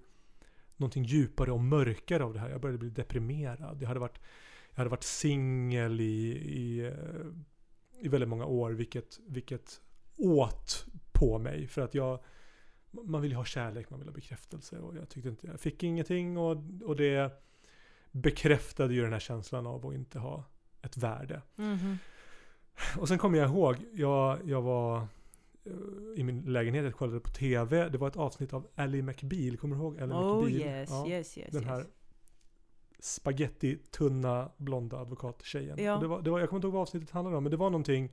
[0.76, 2.50] någonting djupare och mörkare av det här.
[2.50, 3.82] Jag började bli deprimerad.
[3.82, 4.18] Jag hade varit,
[4.70, 6.92] jag hade varit singel i, i,
[8.00, 9.80] i väldigt många år, vilket, vilket
[10.16, 11.66] åt på mig.
[11.66, 12.20] För att jag,
[12.90, 14.78] man vill ha kärlek, man vill ha bekräftelse.
[14.78, 17.42] Och jag tyckte inte, jag fick ingenting och, och det
[18.12, 20.44] bekräftade ju den här känslan av att inte ha
[20.82, 21.42] ett värde.
[21.56, 21.98] Mhm.
[22.98, 24.98] Och sen kommer jag ihåg, jag, jag var
[25.64, 25.72] eh,
[26.16, 27.88] i min lägenhet, jag kollade på TV.
[27.88, 30.60] Det var ett avsnitt av Ally McBeal, kommer du ihåg Ally Oh McBeal?
[30.60, 31.50] yes, Ja, yes, yes.
[31.52, 31.88] den här yes.
[33.00, 35.84] spaghetti-tunna blonda advokattjejen.
[35.84, 35.96] Ja.
[35.96, 37.70] Det var, det var, jag kommer inte ihåg vad avsnittet handlade om, men det var
[37.70, 38.12] någonting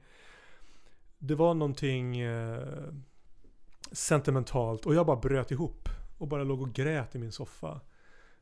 [1.17, 2.93] Det var någonting eh,
[3.91, 7.81] sentimentalt och jag bara bröt ihop och bara låg och grät i min soffa.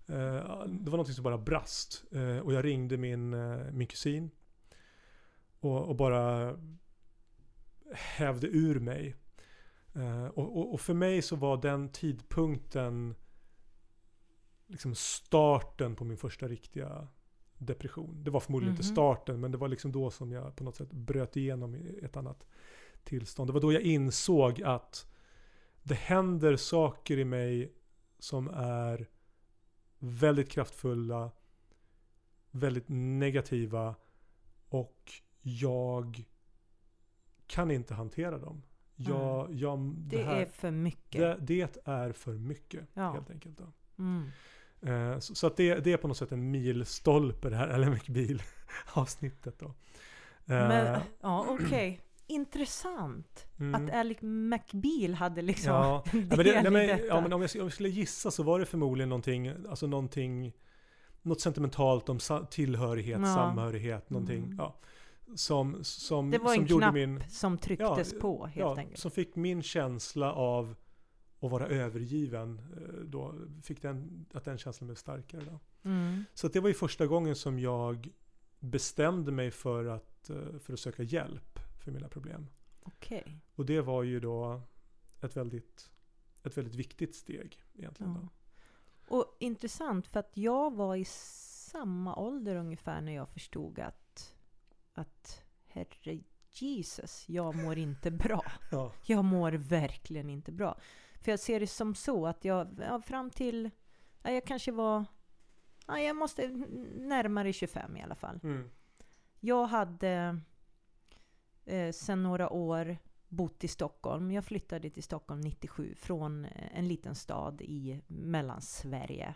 [0.08, 4.32] Eh, det var någonting som bara brast eh, och jag ringde min, eh, min kusin
[5.60, 6.56] och, och bara
[7.94, 9.16] hävde ur mig.
[10.34, 13.16] Och, och, och för mig så var den tidpunkten
[14.68, 17.08] liksom starten på min första riktiga
[17.58, 18.24] depression.
[18.24, 18.94] Det var förmodligen inte Mhm.
[18.94, 22.46] starten, men det var liksom då som jag på något sätt bröt igenom ett annat
[23.04, 23.50] tillstånd.
[23.50, 25.13] Det var då jag insåg att
[25.84, 27.74] det händer saker i mig
[28.20, 29.08] som är
[30.00, 31.32] väldigt kraftfulla,
[32.52, 33.96] väldigt negativa
[34.70, 35.12] och
[35.42, 36.24] jag
[37.48, 38.64] kan inte hantera dem.
[38.96, 41.22] Jag, jag, Det, det, här, är för mycket.
[41.22, 43.12] det, det är för mycket Ja.
[43.14, 43.60] helt enkelt.
[43.98, 44.30] Mm.
[44.82, 47.92] Eh, Så, så att det, det är på något sätt en milstolpe det här Ellen
[47.94, 49.66] McBeal-avsnittet då.
[49.66, 49.74] Eh,
[50.46, 52.02] Men, ja, okej.
[52.28, 53.46] Intressant.
[53.60, 53.76] mm.
[53.76, 57.06] Att Alec McBeal hade liksom Ja, Ja, men, del det, nej, i men, detta.
[57.06, 60.54] ja, men om, jag, om jag skulle gissa så var det förmodligen någonting, alltså någonting,
[61.22, 62.20] något sentimentalt om
[62.52, 63.26] tillhörighet, Ja.
[63.36, 64.44] samhörighet, någonting.
[64.44, 64.56] Mm.
[64.58, 64.80] Ja,
[65.36, 69.00] som, som, det var som en gjorde knapp min, som trycktes på helt ja, enkelt.
[69.00, 70.76] som fick min känsla av
[71.40, 75.42] att vara övergiven, eh, då fick den, att den känslan blev starkare.
[75.52, 75.60] Då.
[75.90, 76.24] Mm.
[76.34, 78.10] Så att det var ju första gången som jag
[78.60, 81.53] bestämde mig för att, eh, för att söka hjälp
[81.84, 82.48] för mina problem.
[82.82, 83.40] Okej.
[83.56, 84.62] Och det var ju då
[85.22, 85.92] ett väldigt,
[86.44, 88.18] ett väldigt viktigt steg egentligen.
[88.22, 88.30] Ja.
[89.08, 94.36] Och intressant för att jag var i samma ålder ungefär när jag förstod att,
[94.94, 96.20] att herre
[96.52, 98.44] Jesus, jag mår inte bra.
[98.72, 98.92] Ja.
[99.06, 100.78] Jag mår verkligen inte bra.
[101.22, 103.70] För jag ser det som så att jag ja, fram till,
[104.24, 105.06] ja, jag kanske var,
[105.88, 106.48] ja, jag måste
[106.96, 108.40] närmare 25 i alla fall.
[108.44, 108.70] Mm.
[109.40, 110.40] Jag hade
[111.66, 112.98] eh, sedan några år
[113.28, 114.32] bott i Stockholm.
[114.32, 119.34] Jag flyttade till Stockholm 97 från eh, en liten stad i Mellansverige.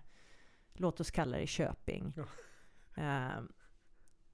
[0.73, 2.13] Låt oss kalla det Köping.
[2.15, 2.23] Ja.
[3.03, 3.41] Eh,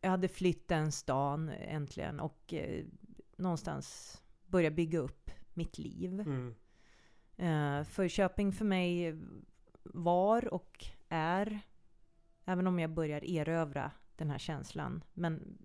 [0.01, 2.85] jag hade flytt den stan äntligen och eh,
[3.37, 6.19] någonstans börja bygga upp mitt liv.
[6.19, 6.55] Mm.
[7.37, 9.15] Eh, för Köping för mig
[9.83, 11.59] var och är,
[12.45, 15.57] även om jag börjar erövra den här känslan, men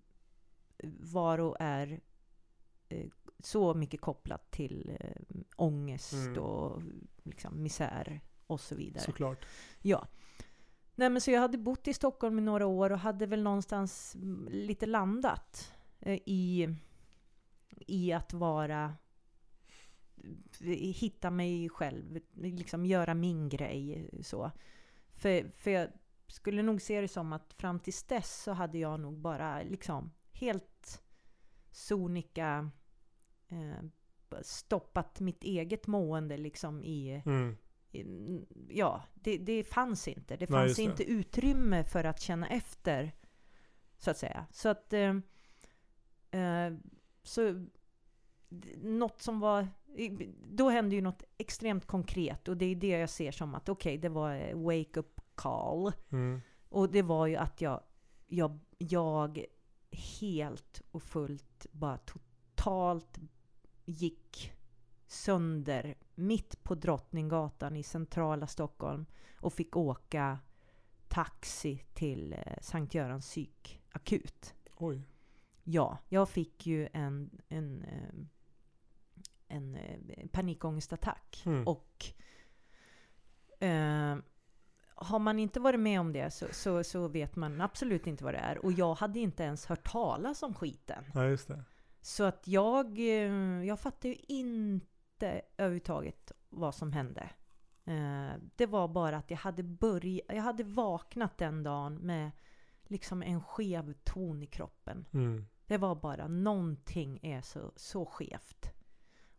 [0.99, 2.01] var och är
[3.39, 5.21] så mycket kopplat till eh,
[5.55, 6.43] ångest Mm.
[6.43, 6.81] och
[7.23, 9.03] liksom misär och så vidare.
[9.03, 9.45] Såklart.
[9.81, 10.07] Ja.
[10.95, 14.15] Nej men så jag hade bott i Stockholm i några år och hade väl någonstans
[14.15, 16.75] mm, lite landat eh, i,
[17.69, 18.93] i att vara
[20.93, 24.51] hitta mig själv, liksom göra min grej så.
[25.15, 25.89] För, för jag
[26.27, 30.11] skulle nog se det som att fram tills dess så hade jag nog bara liksom
[30.33, 31.03] helt
[31.71, 32.67] sonika eh,
[34.41, 37.57] stoppat mitt eget mående liksom i Mm.
[37.91, 40.37] i- ja, det, det fanns inte.
[40.37, 40.81] Det Nej, fanns det.
[40.83, 43.11] inte utrymme för att känna efter,
[43.97, 44.45] så att säga.
[44.51, 44.93] Så att...
[44.93, 45.15] Eh,
[46.31, 46.73] eh,
[47.23, 47.65] så
[48.77, 49.67] något som var...
[50.51, 53.97] Då hände ju något extremt konkret och det är det jag ser som att okej,
[53.97, 55.91] det var eh, wake-up call.
[56.11, 56.41] Mm.
[56.69, 57.83] Och det var ju att jag,
[58.27, 59.45] jag, jag
[60.19, 63.19] helt och fullt bara totalt
[63.89, 64.53] gick
[65.07, 69.05] sönder mitt på Drottninggatan i centrala Stockholm
[69.39, 70.39] och fick åka
[71.07, 74.53] taxi till eh, Sankt Görans psykakut.
[74.75, 75.01] Oj.
[75.63, 78.25] Ja, jag fick ju en, en, eh,
[79.47, 81.43] en eh, panikångestattack.
[81.45, 81.67] Mm.
[81.67, 82.05] Och
[83.59, 84.17] eh,
[84.95, 88.33] har man inte varit med om det så, så, så vet man absolut inte vad
[88.33, 88.65] det är.
[88.65, 91.03] Och jag hade inte ens hört talas om skiten.
[91.13, 91.63] Ja, just det.
[92.09, 97.29] Så att jag, eh, jag fattade ju inte överhuvudtaget vad som hände.
[97.85, 102.31] Eh, Det var bara att jag hade börjat, jag hade vaknat den dagen med
[102.83, 105.05] liksom en skev ton i kroppen.
[105.13, 105.45] Mm.
[105.65, 108.71] Det var bara någonting är så, så skevt.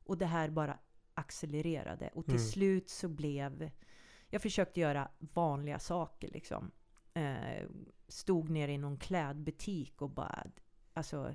[0.05, 0.79] Och det här bara
[1.15, 2.11] accelererade.
[2.15, 2.47] Och till Mm.
[2.47, 3.71] slut så blev...
[4.29, 6.71] Jag försökte göra vanliga saker liksom.
[7.15, 7.65] Eh,
[8.09, 10.47] stod nere i någon klädbutik och bara...
[10.95, 11.35] Alltså...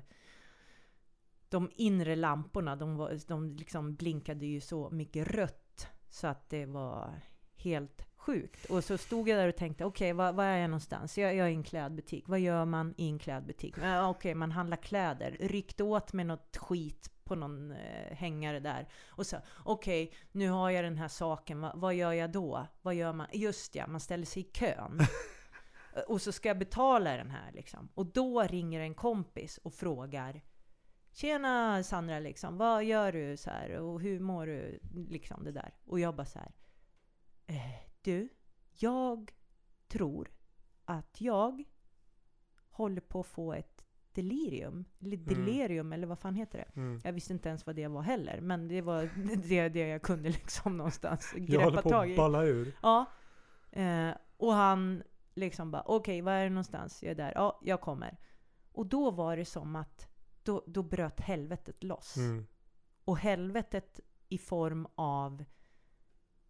[1.48, 5.88] De inre lamporna, de, var, de liksom blinkade ju så mycket rött.
[6.08, 7.20] Så att det var
[7.56, 8.64] helt sjukt.
[8.64, 11.18] Och så stod jag där och tänkte, okej, var, var är jag någonstans?
[11.18, 12.28] Jag, jag är i en klädbutik.
[12.28, 13.74] Vad gör man i en klädbutik?
[14.02, 15.36] Okej, man handlar kläder.
[15.40, 18.88] Ryckte åt med något skit på någon eh, hängare där.
[19.08, 21.60] Och så, okej, nu har jag den här saken.
[21.60, 22.66] Va, vad gör jag då?
[22.82, 23.26] Vad gör man?
[23.32, 25.00] Just ja, man ställer sig i kön.
[26.08, 27.88] och så ska jag betala den här liksom.
[27.94, 30.42] Och då ringer en kompis och frågar
[31.16, 34.78] Tjena Sandra, liksom, vad gör du så här och hur mår du?
[35.08, 35.74] Liksom det där.
[35.84, 36.52] Och jag bara så här.
[37.46, 38.28] Eh, du,
[38.74, 39.32] jag
[39.88, 40.30] tror
[40.84, 41.64] att jag
[42.70, 44.84] håller på att få ett delirium.
[45.00, 46.80] Eller delirium, eller vad fan heter det?
[46.80, 47.00] Mm.
[47.04, 48.40] Jag visste inte ens vad det var heller.
[48.40, 49.10] Men det var
[49.48, 52.16] det, det jag kunde liksom någonstans Jag greppa håller på tag att i.
[52.16, 52.76] balla ur.
[52.82, 53.04] Ja.
[53.72, 55.02] Eh, och han
[55.34, 57.02] liksom bara, okej, var är du någonstans?
[57.02, 57.32] Jag är där.
[57.34, 58.16] Ja, jag kommer.
[58.72, 60.08] Och då var det som att,
[60.46, 62.16] då, då bröt helvetet loss.
[62.16, 62.46] Mm.
[63.04, 65.44] Och helvetet i form av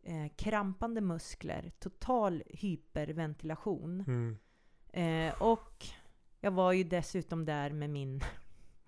[0.03, 4.01] eh, krampande muskler, total hyperventilation.
[4.01, 4.39] Mm.
[4.93, 5.87] Eh, och
[6.41, 8.21] jag var ju dessutom där med min,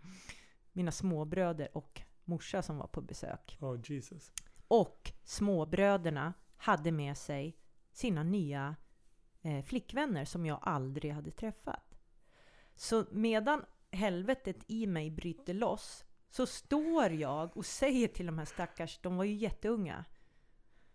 [0.72, 3.58] mina småbröder och morsa som var på besök.
[3.60, 4.32] Oh Jesus.
[4.68, 7.56] Och småbröderna hade med sig
[7.92, 8.76] sina nya
[9.42, 11.98] eh, flickvänner som jag aldrig hade träffat.
[12.74, 18.44] Så medan helvetet i mig bryter loss så står jag och säger till de här
[18.44, 20.04] stackars, de var ju jätteunga.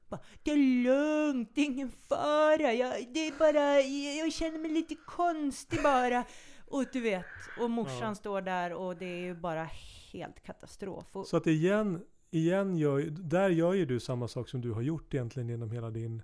[0.10, 3.80] Bara, det är lugnt, det är ingen fara, jag, det är bara,
[4.26, 6.26] jag, känner mig lite konstig bara.
[6.68, 7.26] Och du vet,
[7.60, 8.16] och morsan Ja.
[8.16, 9.70] står där och det är ju bara
[10.14, 11.16] helt katastrof.
[11.16, 14.82] Och, Så att igen, igen gör, där gör ju du samma sak som du har
[14.82, 16.22] gjort egentligen genom hela din,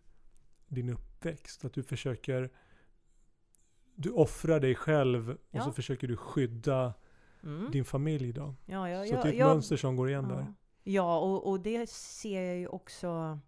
[0.67, 1.65] din uppväxt.
[1.65, 2.49] Att du försöker,
[4.01, 5.63] du offrar dig själv och Ja.
[5.63, 6.93] så försöker du skydda
[7.43, 8.55] mm, din familj då.
[8.65, 10.53] ja, ja, Så det är ett mönster som går igen där.
[10.83, 13.39] Ja, och, och det ser jag ju också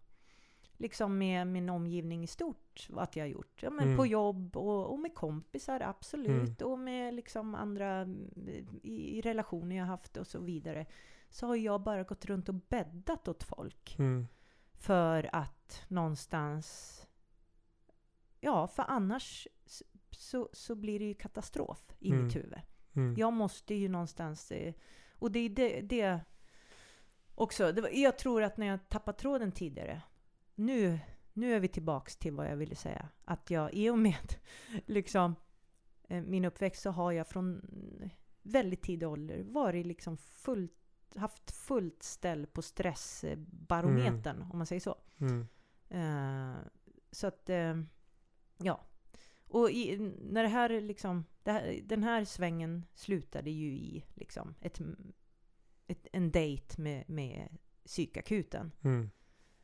[0.78, 3.64] liksom med min omgivning i stort att jag har gjort.
[3.64, 3.98] Ja, men Mm.
[3.98, 6.62] På jobb och, och med kompisar, absolut.
[6.62, 8.30] Och med liksom andra mm,
[8.84, 10.86] i, i relationer jag haft och så vidare.
[11.30, 13.96] Så har jag bara gått runt och bäddat åt folk.
[14.00, 14.28] Mm.
[14.74, 16.98] För att någonstans...
[18.40, 19.48] Ja, för annars
[20.16, 22.26] så, så blir det ju katastrof i Mm.
[22.26, 22.60] mitt huvud.
[22.94, 23.16] Mm.
[23.18, 24.52] Jag måste ju någonstans...
[24.52, 24.74] eh,
[25.20, 26.20] Och det är det, det
[27.36, 27.72] också.
[27.72, 30.02] Det var, jag tror att när jag tappade tråden tidigare.
[30.56, 31.00] Nu,
[31.34, 33.10] nu är vi tillbaks till vad jag ville säga.
[33.26, 34.36] Att jag i och med
[34.86, 35.36] liksom
[36.08, 37.62] eh, min uppväxt så har jag från
[38.42, 40.74] väldigt tidig ålder varit liksom fullt
[41.16, 44.96] haft fullt ställ på stressbarometern, om man säger så.
[45.20, 45.48] Mm.
[45.90, 46.56] Eh,
[47.12, 47.76] så att, eh,
[48.58, 48.82] ja.
[49.52, 54.56] Och i, när det här liksom, det här, den här svängen slutade ju i liksom
[54.62, 54.82] ett,
[55.88, 58.72] ett, en dejt med, med psykakuten.
[58.82, 59.10] Mm.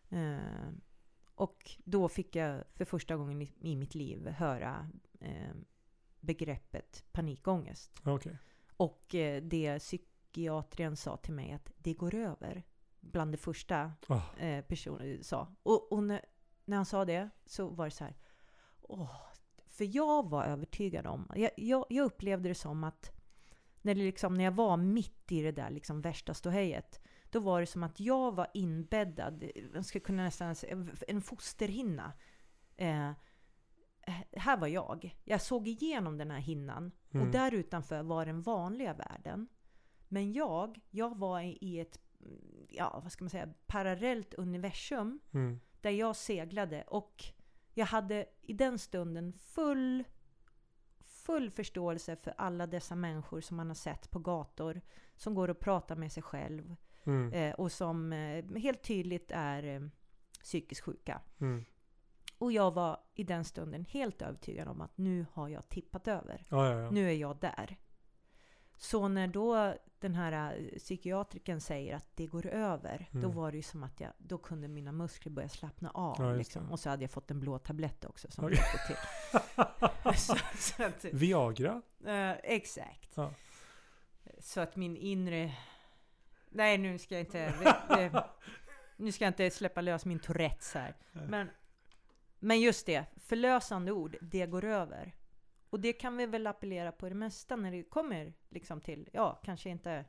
[0.10, 0.70] Eh,
[1.36, 5.56] och då fick jag för första gången i, i mitt liv höra eh,
[6.20, 8.02] begreppet panikångest.
[8.04, 8.38] Okej.
[8.78, 12.64] Och eh, det psykiatrin sa till mig att det går över.
[13.00, 14.38] Bland det första Ah.
[14.38, 15.56] eh, personen sa.
[15.64, 16.26] Och, och när,
[16.66, 18.16] när han sa det så var det så här.
[18.82, 19.12] Åh,
[19.78, 23.12] för jag var övertygad om, jag, jag, jag upplevde det som att
[23.82, 27.02] när, det liksom, när jag var mitt i det där liksom värsta ståhejet,
[27.32, 32.14] då var det som att jag var inbäddad, jag skulle kunna nästan säga en fosterhinna.
[32.78, 33.12] Eh,
[34.32, 35.16] här var jag.
[35.24, 37.26] Jag såg igenom den här hinnan Mm.
[37.28, 39.48] och där utanför var den vanliga världen.
[40.08, 42.00] Men jag, jag var i- i ett,
[42.70, 45.60] ja vad ska man säga, parallellt universum Mm.
[45.82, 47.24] där jag seglade och
[47.78, 50.04] jag hade i den stunden full,
[51.00, 54.82] full förståelse för alla dessa människor som man har sett på gator,
[55.16, 57.34] som går och pratar med sig själv Mm.
[57.34, 59.82] eh, och som eh, helt tydligt är eh,
[60.44, 61.22] psykiskt sjuka.
[61.40, 61.66] Mm.
[62.38, 66.46] Och jag var i den stunden helt övertygad om att nu har jag tippat över.
[66.50, 66.92] Ja, ja, ja.
[66.92, 67.78] Nu är jag där.
[68.78, 73.32] Så när då den här eh, psykiatriken säger att det går över, då Mm.
[73.36, 76.16] var det ju som att jag, då kunde mina muskler börja slappna av.
[76.20, 76.72] Ja, liksom.
[76.72, 78.96] Och så hade jag fått en blå tablett också som hjälpte till.
[80.18, 81.82] så, så att, Viagra?
[82.06, 83.12] eh, exakt.
[83.16, 83.34] Ja.
[84.40, 85.54] Så att min inre...
[86.50, 87.38] Nej, nu ska jag inte...
[87.60, 88.24] det- det-
[88.98, 90.96] nu ska jag inte släppa lös min Tourettes här.
[91.12, 91.50] Men,
[92.40, 95.16] men just det, förlösande ord, det går över.
[95.70, 99.42] Och det kan vi väl appellera på det mesta när det kommer liksom till, ja,
[99.44, 100.06] kanske inte...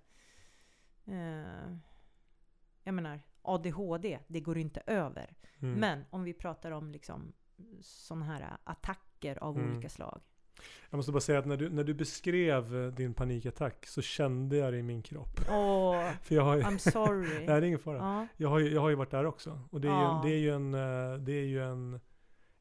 [1.06, 1.76] Eh,
[2.84, 5.36] jag menar, ADHD, det går inte över.
[5.58, 5.80] Mm.
[5.80, 7.32] Men om vi pratar om liksom
[7.80, 9.72] sådana här attacker av Mm.
[9.72, 10.20] olika slag.
[10.90, 14.56] Jag måste bara säga att när du, när du beskrev eh, din panikattack så kände
[14.56, 15.40] jag det i min kropp.
[15.50, 17.28] Åh, För jag har ju, I'm sorry.
[17.38, 17.96] nej, det är ingen fara.
[17.98, 18.26] Ja.
[18.36, 19.60] Jag har, ju, jag har ju varit där också.
[19.70, 20.22] Och det är Ja.
[20.24, 22.00] ju, det är ju, en, eh, det är ju en,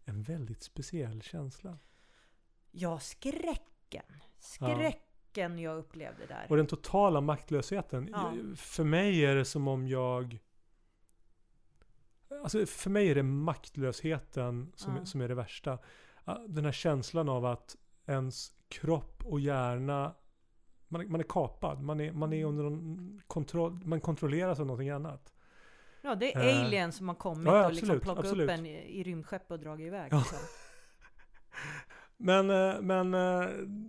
[0.06, 1.78] en väldigt speciell känsla.
[2.80, 4.04] Ja, skräcken.
[4.40, 6.46] Skräcken jag upplevde där.
[6.50, 8.10] Och den totala maktlösheten.
[8.12, 8.34] Ja.
[8.56, 10.40] För mig är det som om jag...
[12.44, 15.06] Alltså för mig är det maktlösheten som, Ja.
[15.06, 15.78] som är det värsta.
[16.48, 17.76] Den här känslan av att
[18.06, 20.16] ens kropp och hjärna
[20.88, 21.82] man, man är kapad.
[21.82, 22.50] Man är, man är Mm.
[22.50, 23.80] under någon kontroll.
[23.86, 25.34] Man kontrolleras av någonting annat.
[26.02, 28.50] Ja, det är Eh, aliens som har kommit ja, och liksom absolut, plockat absolut.
[28.50, 30.14] upp en i, i rymdskepp och dragit iväg.
[30.14, 30.18] Ja.
[30.18, 30.38] Liksom.
[32.20, 33.48] Men, eh, men eh,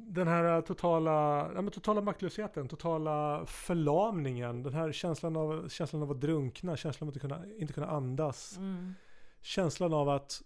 [0.09, 1.11] den här totala,
[1.55, 7.09] ja, men totala maktlösheten, totala förlamningen, den här känslan av, känslan av att drunkna, känslan
[7.09, 8.57] av att inte kunna, inte kunna andas.
[8.57, 8.95] Mm.
[9.41, 10.43] Känslan av att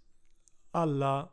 [0.70, 1.28] alla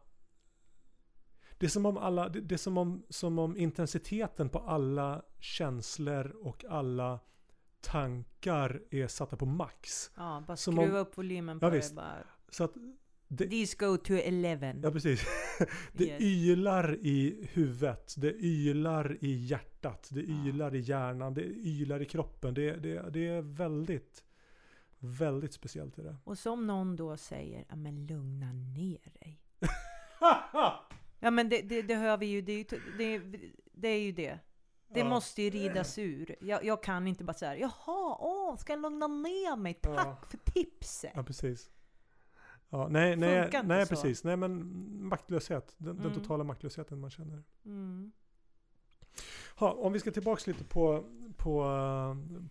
[1.57, 5.21] det är som om, alla, det det är som om, som om intensiteten på alla
[5.39, 7.19] känslor och alla
[7.81, 10.11] tankar är satta på max.
[10.17, 11.95] Ja, bara Som skruva om- upp volymen Ja, på det visst.
[11.95, 12.23] bara.
[12.49, 12.73] Så att
[13.31, 14.73] det, Disco to 11.
[14.83, 15.23] ja, precis.
[15.93, 16.21] Det Yes.
[16.21, 20.45] ylar i huvudet, det ylar i hjärtat, det Ja.
[20.47, 22.53] ylar i hjärnan, det ylar i kroppen.
[22.53, 24.23] Det, det, det är väldigt,
[24.99, 26.15] väldigt speciellt i det.
[26.23, 29.39] Och som någon då säger, ja men lugna ner dig.
[31.21, 32.63] Ja men det, det, det hör vi ju, det är ju
[32.97, 33.21] det,
[33.73, 34.39] det, är ju det.
[34.93, 35.09] Det Ja.
[35.09, 36.35] måste ju ridas ur.
[36.41, 39.73] Jag, jag kan inte bara säga jaha, åh, ska jag lugna ner mig?
[39.73, 40.17] Tack Ja.
[40.29, 41.11] för tipset!
[41.15, 41.69] Ja, precis.
[42.69, 43.89] Ja, nej, nej, nej så.
[43.89, 44.23] precis.
[44.23, 44.63] Nej, men
[45.07, 45.73] maktlöshet.
[45.77, 46.19] Den, den Mm.
[46.19, 47.43] totala maktlösheten man känner.
[47.65, 48.11] Mm.
[49.55, 51.03] Ha, om vi ska tillbaks lite på,
[51.37, 51.63] på,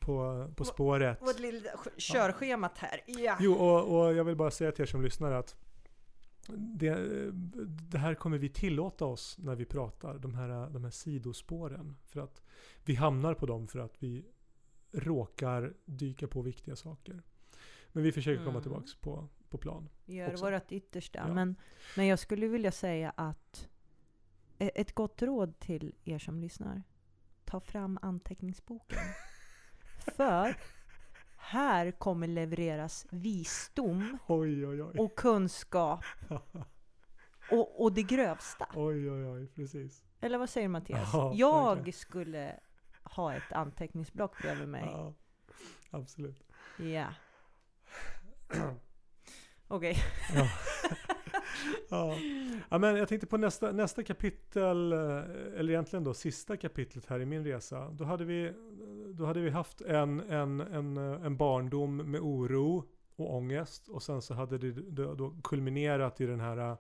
[0.01, 1.23] på, på spåret.
[1.23, 3.01] Vårt lilla körschemat här.
[3.07, 3.37] Ja.
[3.41, 5.57] Jo, och, och jag vill bara säga till er som lyssnar att
[6.57, 6.97] det,
[7.91, 11.97] det här kommer vi tillåta oss när vi pratar, de här, de här sidospåren.
[12.07, 12.43] För att
[12.85, 14.25] vi hamnar på dem för att vi
[14.93, 17.23] råkar dyka på viktiga saker.
[17.93, 18.62] Men vi försöker komma Mm.
[18.62, 19.89] tillbaks på, på plan.
[20.05, 20.51] Vi gör också.
[20.51, 21.19] vårt yttersta.
[21.19, 21.35] Ja.
[21.35, 21.57] Men,
[21.97, 23.69] men jag skulle vilja säga att
[24.59, 26.83] e- ett gott råd till er som lyssnar.
[27.45, 28.99] Ta fram anteckningsboken.
[30.17, 30.57] För
[31.37, 34.99] här kommer levereras visdom Oj, oj, oj.
[34.99, 36.05] och kunskap
[37.51, 38.69] och, och det grövsta.
[38.75, 40.05] Oj, oj, oj, precis.
[40.21, 41.11] Eller vad säger Mattias?
[41.13, 41.99] Ja, jag verkligen.
[41.99, 42.61] skulle
[43.03, 44.83] ha ett anteckningsblock bredvid mig.
[44.85, 45.15] Ja,
[45.91, 46.43] absolut.
[46.79, 47.07] Ja.
[49.69, 49.97] Okej.
[50.35, 50.49] Ja.
[51.89, 52.16] ja.
[52.69, 54.99] ja, men jag tänkte på nästa, nästa kapitel, eh,
[55.57, 57.91] eller egentligen då sista kapitlet här i min resa.
[57.91, 58.53] Då hade vi,
[59.14, 62.85] då hade vi haft en, en, en, eh, en barndom med oro
[63.16, 64.73] och ångest och sen så hade det
[65.14, 66.77] då, kulminerat i den här eh,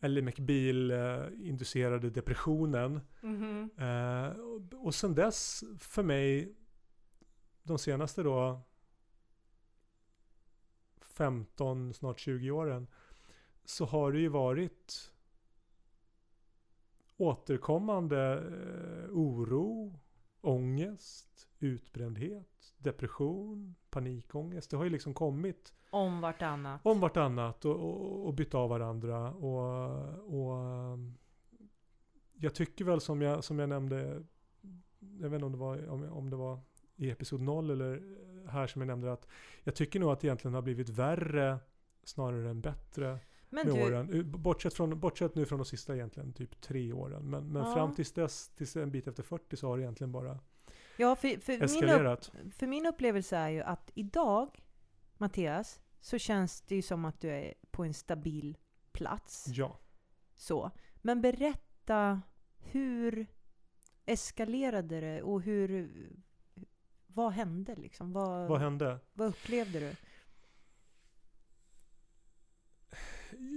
[0.00, 3.00] Ellie McBeal-inducerade depressionen.
[3.20, 3.70] Mhm.
[3.78, 6.54] Eh, och, och sen dess för mig,
[7.62, 8.67] de senaste då
[11.18, 12.86] 15, snart 20 åren,
[13.64, 15.12] så har det ju varit
[17.16, 19.98] återkommande eh, oro,
[20.40, 24.70] ångest, utbrändhet, depression, panikångest.
[24.70, 26.80] Det har ju liksom kommit Om vartannat.
[26.84, 29.32] om vartannat och, och, och bytt av varandra.
[29.32, 29.94] Och,
[30.34, 30.98] och
[32.32, 34.22] jag tycker väl som jag, som jag nämnde,
[34.98, 36.60] jag vet inte om det, var, om, om det var
[36.98, 38.02] i episod 0 eller
[38.48, 39.26] här som jag nämnde att
[39.64, 41.58] jag tycker nog att det egentligen har blivit värre
[42.04, 43.18] snarare än bättre
[43.50, 44.30] Men med du, åren.
[44.30, 47.30] Bortsett, från, bortsett nu från de sista egentligen typ tre åren.
[47.30, 47.74] Men, men Ja.
[47.74, 50.38] fram tills dess, tills en bit efter 40 så har det egentligen bara
[50.96, 52.32] ja, för, för, min upp, eskalerat.
[52.58, 54.64] för min upplevelse är ju att idag,
[55.16, 58.56] Mattias, så känns det ju som att du är på en stabil
[58.92, 59.46] plats.
[59.48, 59.78] Ja.
[60.34, 60.70] Så.
[60.96, 62.22] Men berätta,
[62.58, 63.26] hur
[64.06, 65.92] eskalerade det och hur...
[67.18, 68.12] Vad hände liksom?
[68.12, 68.98] Vad, Vad hände?
[69.12, 69.96] vad upplevde du?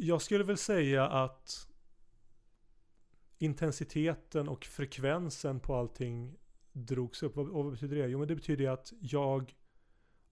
[0.01, 1.69] Jag skulle väl säga att
[3.37, 6.35] intensiteten och frekvensen på allting
[6.71, 7.37] drogs upp.
[7.37, 8.07] Och vad betyder det?
[8.07, 9.55] Jo men det betyder att jag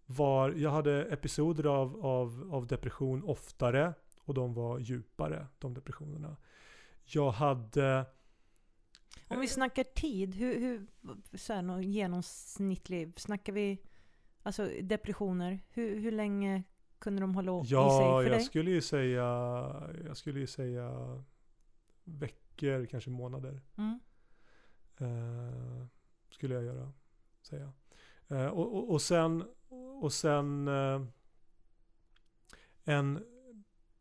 [0.05, 6.37] var, jag hade episoder av, av, av depression oftare och de var djupare, de depressionerna.
[7.05, 8.05] Jag hade
[9.29, 10.87] Om vi snackar tid, hur, hur
[11.37, 13.81] så här, någon genomsnittlig, snackar vi
[14.43, 15.59] alltså depressioner?
[15.69, 16.63] Hur, hur länge
[16.99, 18.41] kunde de hålla i sig Ja, för jag dig?
[18.41, 19.23] skulle ju säga,
[20.05, 20.91] jag skulle ju säga
[22.03, 23.61] veckor, kanske månader.
[23.77, 23.99] Mm.
[24.97, 25.85] Eh,
[26.29, 26.93] skulle jag göra,
[27.41, 27.73] säga.
[28.27, 29.43] Eh, och, och, och sen,
[30.01, 31.01] och sen eh,
[32.83, 33.25] en,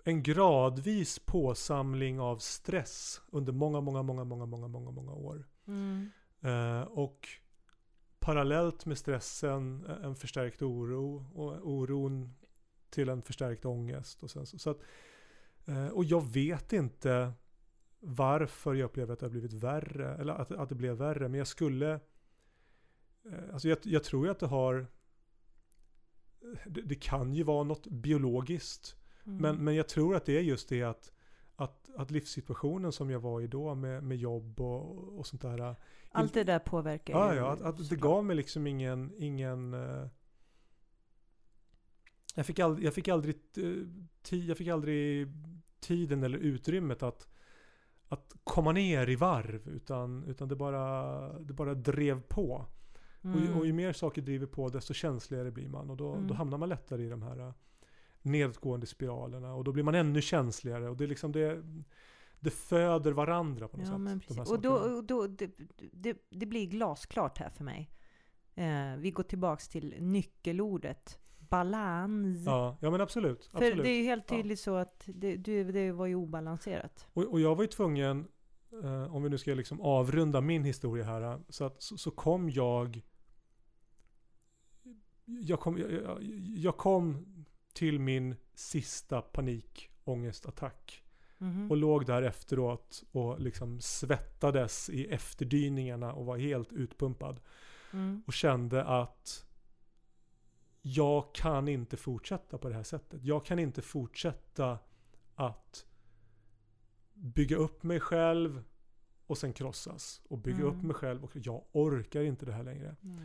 [0.04, 5.46] en gradvis påsamling av stress under många, många, många, många, många, många, många år.
[5.66, 6.10] Mm.
[6.40, 7.28] Eh, och
[8.18, 12.34] parallellt med stressen en förstärkt oro och oron
[12.90, 14.22] till en förstärkt ångest.
[14.22, 14.80] Och, sen, så, så att,
[15.66, 17.32] eh, och jag vet inte
[18.00, 21.38] varför jag upplever att det har blivit värre, eller att, att det blev värre, men
[21.38, 21.92] jag skulle
[23.24, 24.86] eh, Alltså jag, jag tror ju att det har
[26.66, 28.97] det, det kan ju vara något biologiskt
[29.28, 29.42] Mm.
[29.42, 31.12] men, men jag tror att det är just det att,
[31.56, 35.76] att, att livssituationen som jag var i då med, med jobb och, och sånt där.
[36.10, 39.74] Allt det där påverkar Ja, ju ja att, att det gav mig liksom ingen, ingen
[39.74, 40.06] eh,
[42.34, 43.36] jag, fick aldrig, jag, fick aldrig,
[44.30, 45.28] jag fick aldrig
[45.80, 47.28] tiden eller utrymmet att,
[48.08, 52.66] att komma ner i varv utan, utan det, bara, det bara drev på.
[53.22, 53.52] Mm.
[53.52, 56.26] Och, och ju mer saker driver på desto känsligare blir man och då, Mm.
[56.26, 57.52] då hamnar man lättare i de här eh,
[58.28, 61.62] nedåtgående spiralerna och då blir man ännu känsligare och det är liksom det
[62.40, 64.36] det föder varandra på något Ja, sätt.
[64.46, 64.52] de.
[64.52, 65.50] Och då, då det,
[65.92, 67.90] det, det blir glasklart här för mig.
[68.54, 72.46] Eh, vi går tillbaks till nyckelordet balans.
[72.46, 73.44] Ja, ja men absolut.
[73.46, 73.84] För absolut.
[73.84, 74.36] det är ju helt Ja.
[74.36, 77.06] tydligt så att det, du, det var ju obalanserat.
[77.12, 78.28] Och, och jag var ju tvungen,
[78.82, 82.50] eh, om vi nu ska liksom avrunda min historia här, så, att, så, så kom
[82.50, 83.02] jag
[85.24, 86.22] jag kom, jag,
[86.56, 87.26] jag kom
[87.78, 91.02] till min sista panikångestattack
[91.40, 91.70] Mhm.
[91.70, 97.40] och låg där efteråt och liksom svettades i efterdyningarna och var helt utpumpad.
[97.92, 98.22] Mm.
[98.26, 99.46] och kände att
[100.82, 103.24] jag kan inte fortsätta på det här sättet.
[103.24, 104.78] Jag kan inte fortsätta
[105.34, 105.86] att
[107.14, 108.64] bygga upp mig själv
[109.26, 110.20] och sen krossas.
[110.28, 110.76] Och bygga Mm.
[110.78, 112.96] upp mig själv och jag orkar inte det här längre.
[113.02, 113.18] Mm.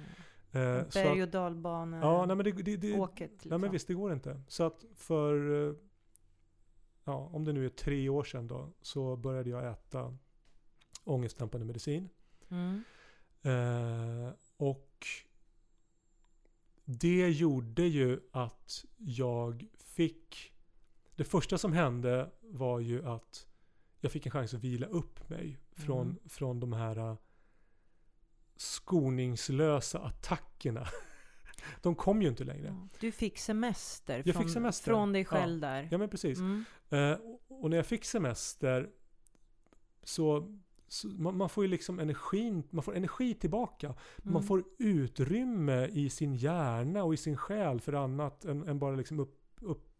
[0.53, 3.31] Eh, Berg och dalbana ja, nej men det, det, det, åket.
[3.31, 3.49] Liksom.
[3.49, 4.41] nej men visst det går inte.
[4.47, 5.75] Så att för, eh,
[7.03, 10.17] ja om det nu är tre år sedan då, så började jag äta
[11.03, 12.09] ångestdämpande medicin.
[12.49, 12.83] Mm.
[13.41, 15.07] Eh, och
[16.85, 20.53] det gjorde ju att jag fick...
[21.15, 23.47] Det första som hände var ju att
[23.99, 26.19] jag fick en chans att vila upp mig från, Mm.
[26.25, 27.15] från de här eh,
[28.57, 30.87] skoningslösa attackerna.
[31.81, 32.67] De kom ju inte längre.
[32.67, 32.87] Ja.
[32.99, 34.91] Du fick semester, Jag från, fick semester.
[34.91, 35.27] från dig Ja.
[35.37, 35.87] själv där.
[35.91, 36.39] Ja men precis.
[36.39, 36.65] Mm.
[36.89, 38.89] Eh, och- när jag fick semester
[40.03, 43.87] så, så man, man får ju liksom energin, man får energi tillbaka.
[44.17, 44.43] Man Mm.
[44.43, 49.19] får utrymme i sin hjärna och i sin själ för annat än, än bara liksom
[49.19, 49.39] upp,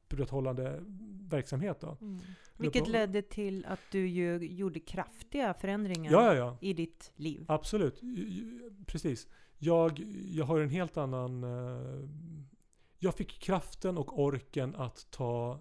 [0.04, 0.84] upprätthållande
[1.30, 1.82] verksamhet.
[1.82, 1.98] Då.
[2.02, 2.20] Mm.
[2.58, 6.58] Vilket ledde till att du ju gjorde kraftiga förändringar Ja, ja, ja.
[6.62, 7.46] i ditt liv.
[7.48, 8.02] Absolut.
[8.88, 9.28] Precis.
[9.58, 10.00] Jag,
[10.32, 11.44] jag har en helt annan...
[11.44, 12.10] eh,
[13.00, 15.60] Jag fick kraften och orken att ta,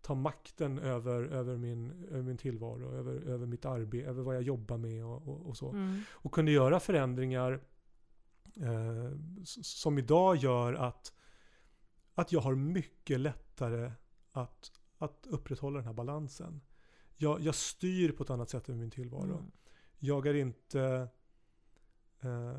[0.00, 4.42] ta makten över, över, min, över min tillvaro, över, över mitt arbete, över vad jag
[4.42, 5.70] jobbar med och, och, och så.
[5.70, 6.00] Mm.
[6.12, 7.60] och kunde göra förändringar
[8.56, 9.18] eh,
[9.62, 11.12] som idag gör att,
[12.14, 13.20] att jag har mycket
[13.52, 13.92] lättare
[14.32, 16.60] att, att upprätthålla den här balansen.
[17.16, 19.38] Jag, jag styr på ett annat sätt än min tillvaro.
[19.38, 19.50] Mm.
[19.98, 21.08] Jag är inte
[22.20, 22.56] eh,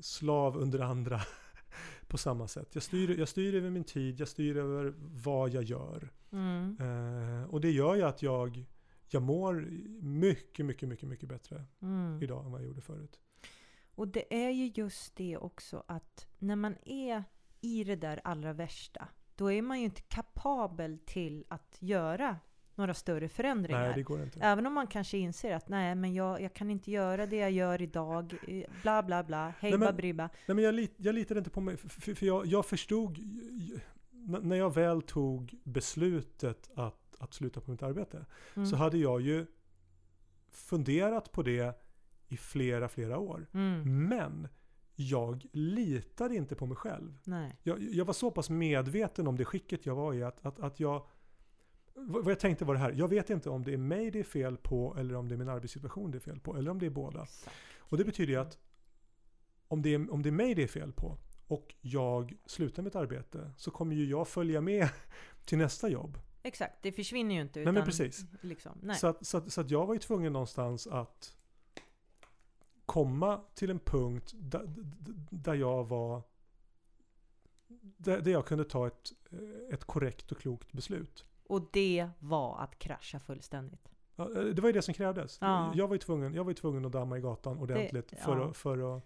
[0.00, 1.20] slav under andra
[2.08, 2.74] på samma sätt.
[2.74, 6.12] Jag styr, jag styr över min tid, jag styr över vad jag gör.
[6.32, 6.76] Mm.
[6.80, 8.64] Eh, och det gör ju att jag,
[9.08, 9.54] jag mår
[10.02, 12.22] mycket, mycket, mycket, mycket bättre Mm.
[12.22, 13.20] idag än vad jag gjorde förut.
[13.96, 17.24] Och det är ju just det också att när man är
[17.60, 22.36] i det där allra värsta, då är man ju inte kapabel till att göra
[22.74, 23.80] några större förändringar.
[23.80, 24.40] Nej, det går inte.
[24.40, 27.50] Även om man kanske inser att nej, men jag, jag kan inte göra det jag
[27.50, 30.28] gör idag, eh, bla bla bla, hej babribba.
[30.46, 33.18] Nej, men jag, lit, jag litade inte på mig, för, för jag, jag förstod,
[34.42, 38.66] när jag väl tog beslutet att, att sluta på mitt arbete, Mm.
[38.66, 39.46] så hade jag ju
[40.50, 41.78] funderat på det
[42.28, 43.46] i flera, flera år.
[43.54, 44.08] Mm.
[44.08, 44.48] Men
[44.96, 47.18] jag litade inte på mig själv.
[47.24, 47.56] Nej.
[47.62, 50.80] Jag, jag var så pass medveten om det skicket jag var i att, att, att
[50.80, 51.06] jag...
[51.94, 54.24] Vad jag tänkte var det här, jag vet inte om det är mig det är
[54.24, 56.86] fel på eller om det är min arbetssituation det är fel på eller om det
[56.86, 57.22] är båda.
[57.22, 57.56] Exakt.
[57.78, 58.58] Och det betyder ju att
[59.68, 62.96] om det, är, om det är mig det är fel på och jag slutar mitt
[62.96, 64.88] arbete så kommer ju jag följa med
[65.44, 66.18] till nästa jobb.
[66.42, 67.58] Exakt, det försvinner ju inte.
[67.58, 68.24] Nej, men utan precis.
[68.40, 68.96] Liksom, nej.
[68.96, 71.36] Så, att, så, att, så att jag var ju tvungen någonstans att
[72.86, 74.62] komma till en punkt där,
[75.30, 76.22] där jag var
[77.96, 79.12] där, där jag kunde ta ett,
[79.72, 81.24] ett korrekt och klokt beslut.
[81.46, 83.88] Och det var att krascha fullständigt.
[84.16, 85.38] Ja, Det var ju det som krävdes.
[85.40, 85.72] Ja.
[85.74, 88.44] Jag, var ju tvungen, jag var tvungen att damma i gatan ordentligt Det- för, ja.
[88.50, 89.02] att, för att...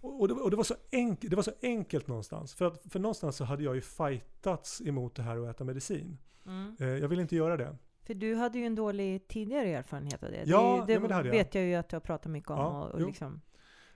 [0.00, 2.54] Och och det, var- och det, var så enkelt, det var så enkelt någonstans.
[2.54, 6.18] För, att, för någonstans så hade jag ju fightats emot det här att äta medicin.
[6.46, 6.76] Mm.
[6.80, 7.76] Eh, Jag ville inte göra det.
[8.08, 10.42] För du hade ju en dålig tidigare erfarenhet av det.
[10.46, 11.34] Ja, det, ja, men det hade jag.
[11.34, 12.56] vet jag ju att du har pratat mycket om.
[12.58, 13.06] Ja, och, och jo.
[13.06, 13.40] liksom,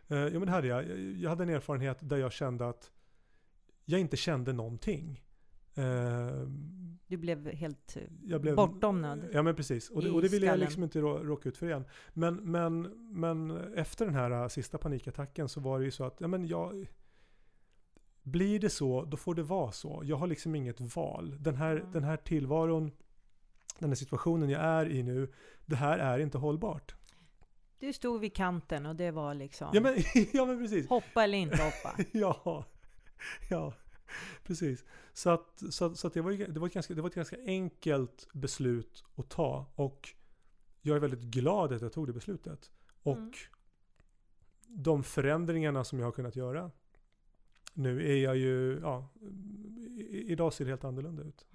[0.09, 0.89] Eh, Jo men det hade jag.
[0.89, 2.91] Jag- Jag hade en erfarenhet där jag kände att
[3.85, 5.23] jag inte kände någonting.
[5.75, 6.47] Eh,
[7.07, 9.25] du blev helt eh, Jag blev, bortdomnad.
[9.33, 9.91] Ja men precis.
[9.91, 10.65] Och det, och det ville jag skallen.
[10.67, 11.85] liksom inte rå- råka ut för igen.
[12.13, 12.83] Men, men,
[13.21, 16.47] men efter den här äh, sista panikattacken så var det ju så att, ja men
[16.47, 16.87] jag...
[18.23, 20.03] Blir det så, då får det vara så.
[20.05, 21.37] Jag har liksom inget val.
[21.43, 21.93] Den här, Mm.
[21.93, 22.91] den här tillvaron,
[23.83, 25.33] den här situationen jag är i nu,
[25.67, 26.95] det här är inte hållbart.
[27.79, 29.95] Du stod vid kanten och det var liksom Ja men,
[30.33, 30.89] ja, men precis.
[30.89, 31.97] hoppa eller inte hoppa.
[32.13, 32.65] Ja,
[33.51, 33.75] ja,
[34.45, 34.85] precis.
[35.13, 37.15] Så, att, så, att- så att det, var det, var ett ganska, det var ett
[37.15, 39.67] ganska enkelt beslut att ta.
[39.75, 40.09] Och
[40.83, 42.71] jag är väldigt glad att jag tog det beslutet.
[43.03, 43.33] Och Mm.
[44.67, 46.71] de förändringarna som jag har kunnat göra.
[47.75, 49.09] Nu är jag ju, ja,
[50.11, 51.47] idag ser det helt annorlunda ut.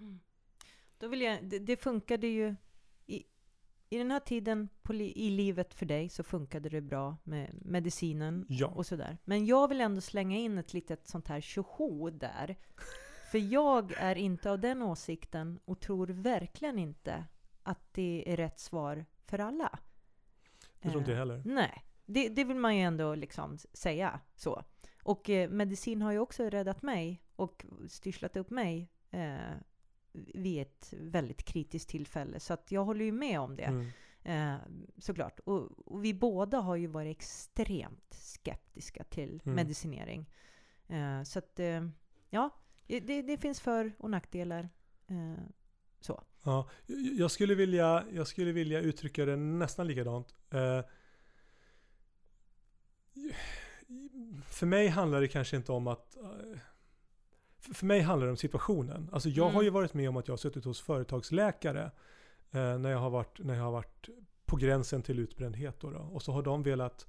[0.98, 2.56] Då vill jag, det, det funkade ju
[3.06, 3.24] i,
[3.89, 8.45] i den här tiden på i livet för dig så funkade det bra med medicinen
[8.50, 8.68] Ja.
[8.68, 9.18] och sådär.
[9.26, 12.56] Men jag vill ändå slänga in ett litet sånt här tjoho där.
[13.32, 17.26] För jag är inte av den åsikten och tror verkligen inte
[17.64, 19.80] att det är rätt svar för alla.
[20.82, 21.41] Jag tror inte Eh, jag heller.
[21.45, 24.64] Nej, det, det vill man ju ändå liksom säga så.
[25.04, 29.38] Och eh, medicin har ju också räddat mig och styrslat upp mig eh,
[30.34, 32.39] vid ett väldigt kritiskt tillfälle.
[32.39, 33.63] Så att jag håller ju med om det.
[33.63, 33.88] Mm.
[34.24, 34.55] Eh,
[34.97, 35.39] såklart.
[35.39, 39.55] Och, och vi båda har ju varit extremt skeptiska till Mm.
[39.55, 40.26] medicinering.
[40.88, 41.88] Eh, så att, eh,
[42.30, 42.49] ja,
[42.88, 44.70] det, det finns för och nackdelar.
[45.07, 45.43] Eh,
[45.99, 46.24] så.
[46.43, 46.70] Ja,
[47.18, 50.36] jag skulle, vilja, jag skulle vilja uttrycka det nästan likadant.
[50.49, 50.82] Eh,
[54.47, 56.18] för mig handlar det kanske inte om att...
[57.60, 59.10] för mig handlar det om situationen.
[59.12, 59.55] Alltså jag Mm.
[59.55, 61.91] har ju varit med om att jag har suttit hos företagsläkare
[62.51, 64.10] eh, när, jag har varit, när jag har varit
[64.45, 65.80] på gränsen till utbrändhet.
[65.80, 65.99] Då, då.
[65.99, 67.08] Och så har de velat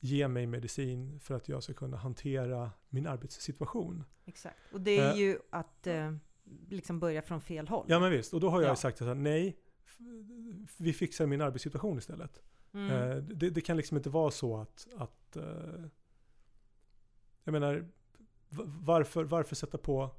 [0.00, 4.04] ge mig medicin för att jag ska kunna hantera min arbetssituation.
[4.24, 4.58] Exakt.
[4.72, 5.16] Och det är Eh.
[5.18, 6.14] ju att eh,
[6.68, 7.86] liksom börja från fel håll.
[7.88, 8.76] Ja men visst, och då har jag Ja.
[8.76, 9.56] sagt att nej,
[10.78, 12.42] vi fixar min arbetssituation istället.
[12.72, 12.90] Mm.
[12.90, 15.84] Eh, det, det kan liksom inte vara så att, att eh,
[17.44, 17.88] jag menar,
[18.64, 20.10] varför, varför sätta på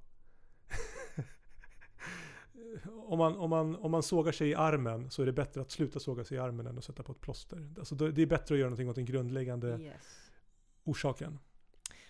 [3.07, 5.71] om man, om, man, om man sågar sig i armen så är det bättre att
[5.71, 7.73] sluta såga sig i armen än att sätta på ett plåster.
[7.77, 10.31] Alltså det är bättre att göra någonting åt den grundläggande Yes.
[10.83, 11.39] orsaken.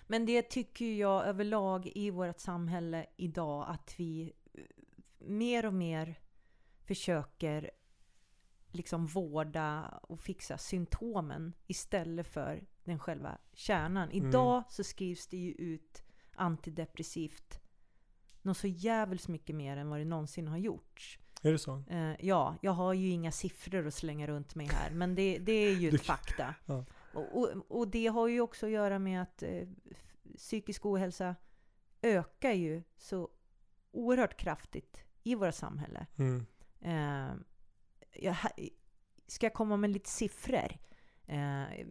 [0.08, 4.62] Men det tycker jag överlag i vårt samhälle idag att vi eh,
[5.20, 6.20] mer och mer
[6.84, 7.72] försöker
[8.72, 14.10] liksom vårda och fixa symptomen istället för den själva kärnan.
[14.10, 14.28] Mm.
[14.28, 16.04] Idag så skrivs det ju ut
[16.36, 17.60] antidepressivt
[18.42, 21.20] något så jävligt mycket mer än vad det någonsin har gjorts.
[21.42, 21.84] Är det så?
[21.90, 25.52] Eh, ja, jag har ju inga siffror att slänga runt mig här, men det, det
[25.52, 26.56] är ju ett fakta.
[26.66, 26.86] Ja.
[27.14, 29.68] Och, och, och det har ju också att göra med att eh,
[30.38, 31.36] psykisk ohälsa
[32.02, 33.30] ökar ju så
[33.92, 36.08] oerhört kraftigt i våra samhälle.
[36.16, 36.46] Mm.
[36.82, 37.36] Eh,
[38.12, 38.36] jag,
[39.28, 40.78] ska jag komma med lite siffror?
[41.28, 41.86] Eh,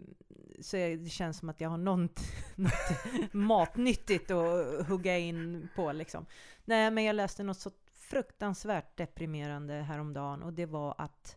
[0.61, 2.20] så det känns som att jag har något,
[2.55, 5.93] något matnyttigt att hugga in på.
[5.93, 6.26] Liksom.
[6.64, 11.37] Nej, men jag läste något så fruktansvärt deprimerande häromdagen och det var att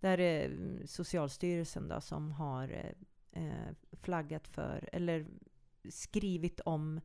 [0.00, 5.26] där är mm, Socialstyrelsen då, som har eh, eh, flaggat för, eller
[5.88, 7.00] skrivit om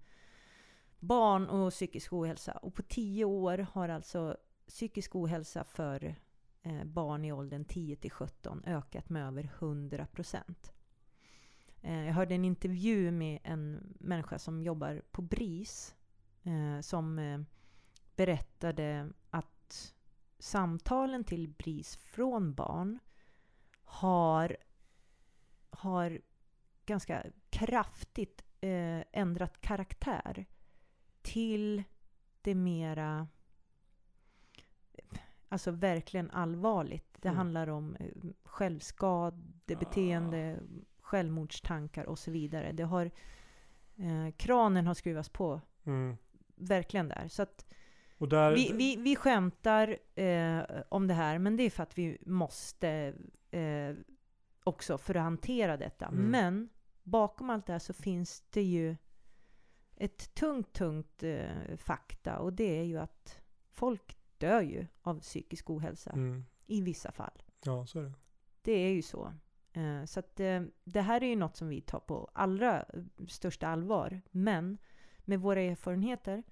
[0.99, 2.51] barn och psykisk ohälsa.
[2.51, 6.15] Och på tio år har alltså psykisk ohälsa för
[6.61, 10.73] Eh, barn i åldern 10 till 17 ökat med över 100 procent.
[11.81, 15.95] Eh, jag hörde en intervju med en människa som jobbar på BRIS
[16.43, 17.39] eh, som eh,
[18.15, 19.95] berättade att
[20.39, 22.99] samtalen till BRIS från barn
[23.83, 24.57] har,
[25.69, 26.21] har
[26.85, 30.45] ganska kraftigt eh, ändrat karaktär
[31.21, 31.83] till
[32.41, 33.27] det mera
[35.49, 37.17] Alltså verkligen allvarligt.
[37.21, 37.37] Det Mm.
[37.37, 38.05] handlar om eh,
[38.43, 40.59] självskadebeteende,
[41.01, 42.71] självmordstankar och så vidare.
[42.71, 43.05] Det har,
[43.95, 46.17] eh, kranen har skruvats på Mm.
[46.55, 47.27] verkligen där.
[47.27, 47.65] Så att
[48.17, 52.17] där, vi, vi, vi skämtar eh, om det här, men det är för att vi
[52.25, 53.13] måste
[53.51, 53.95] eh,
[54.63, 56.05] också för att hantera detta.
[56.05, 56.25] Mm.
[56.25, 56.69] Men
[57.03, 58.95] bakom allt det här så finns det ju
[59.95, 63.39] ett tungt, tungt eh, fakta och det är ju att
[63.71, 66.45] folk dör ju av psykisk ohälsa mm.
[66.67, 67.43] i vissa fall.
[67.65, 68.13] Ja, så är det.
[68.61, 69.33] Det är ju så.
[69.73, 72.85] Eh, Så att eh, det här är ju något som vi tar på allra
[73.27, 74.21] största allvar.
[74.31, 74.77] Men
[75.19, 76.43] med våra erfarenheter,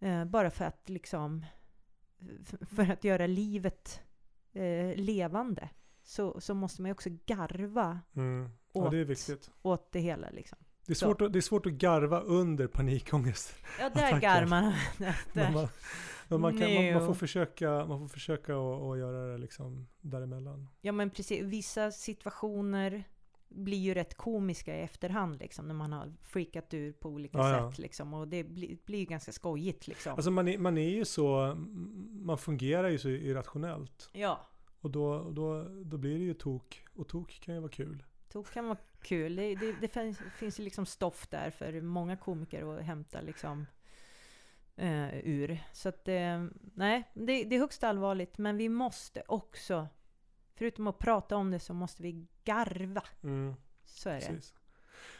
[0.00, 1.46] eh, bara för att liksom
[2.60, 4.00] för att göra livet
[4.96, 5.68] levande,
[6.02, 8.50] så, så måste man ju också garva Mm.
[8.72, 10.30] Ja, Åt- det åt det hela.
[10.30, 10.58] Liksom.
[10.86, 11.06] Det är, Så.
[11.06, 13.54] svårt att, det är svårt att garva under panikångest.
[13.80, 14.72] Ja, där garvar man.
[15.32, 15.68] Där.
[16.38, 19.38] Man, men man, kan, man, man får försöka, man får försöka att, att göra det
[19.38, 20.68] liksom däremellan.
[20.80, 21.42] Ja, men precis.
[21.42, 23.04] Vissa situationer
[23.48, 27.50] blir ju rätt komiska i efterhand, liksom, när man har freakat ur på olika Ja,
[27.50, 27.70] ja.
[27.70, 27.78] sätt.
[27.78, 29.86] Liksom, och det blir, blir ju ganska skojigt.
[29.86, 30.12] Liksom.
[30.14, 31.54] Alltså man är, man är ju så,
[32.10, 34.10] man fungerar ju så irrationellt.
[34.12, 34.46] ja.
[34.80, 36.84] Och då, då, då blir det ju tok.
[36.94, 38.02] Och tok kan ju vara kul.
[38.28, 39.36] Tok kan vara kul.
[39.36, 43.66] Det, det, det finns, finns ju liksom stoff där för många komiker att hämta liksom,
[44.76, 45.64] eh, ur.
[45.72, 46.44] Så att, eh,
[46.74, 48.38] nej, det, det är högst allvarligt.
[48.38, 49.88] Men vi måste också,
[50.54, 53.02] förutom att prata om det, så måste vi garva.
[53.22, 53.54] Mm,
[53.84, 54.26] Så är det.
[54.26, 54.54] precis.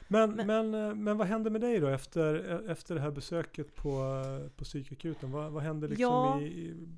[0.09, 2.35] Men, men, Men- eh, men, vad hände med dig då efter,
[2.71, 4.23] efter det här besöket på,
[4.57, 5.31] på psykakuten?
[5.33, 6.41] Vad, vad hände liksom Ja.
[6.41, 6.89] i, i,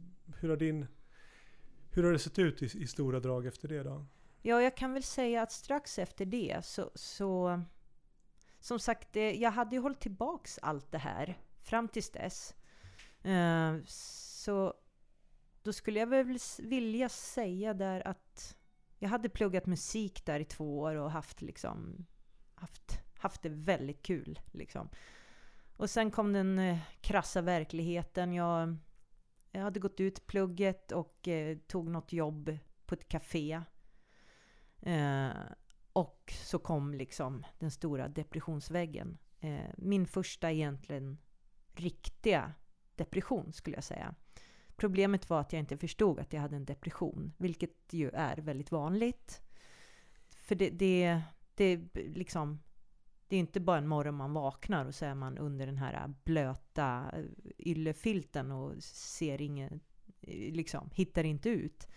[0.41, 0.87] hur har din
[1.91, 4.05] Hur har det sett ut i, i stora drag efter det då?
[4.43, 7.63] Ja, jag kan väl säga att strax efter det så, så
[8.61, 12.55] som sagt, det, jag hade ju hållit tillbaks allt det här fram tills dess.
[13.23, 14.75] Eh, så
[15.63, 18.57] då skulle jag väl vilja säga där att
[18.99, 22.07] jag hade pluggat musik där i två år och haft liksom
[22.55, 24.89] haft, haft det väldigt kul liksom.
[25.77, 28.33] Och sen kom den eh, krassa verkligheten.
[28.33, 28.77] Jag,
[29.53, 33.63] jag hade gått ut plugget och eh, tog något jobb på ett café.
[34.83, 35.31] Eh,
[35.93, 39.19] och så kom liksom den stora depressionsväggen.
[39.41, 41.19] Eh, min första egentligen
[41.81, 42.53] riktiga
[42.95, 44.15] depression skulle jag säga.
[44.77, 48.73] Problemet var att jag inte förstod att jag hade en depression, vilket ju är väldigt
[48.73, 49.41] vanligt.
[50.29, 51.21] För det, det,
[51.55, 52.61] det, liksom,
[53.29, 56.15] det är inte bara en morgon man vaknar och så är man under den här
[56.25, 57.25] blöta eh,
[57.59, 59.81] yllefilten och ser ingen,
[60.21, 61.89] eh, liksom, hittar inte ut.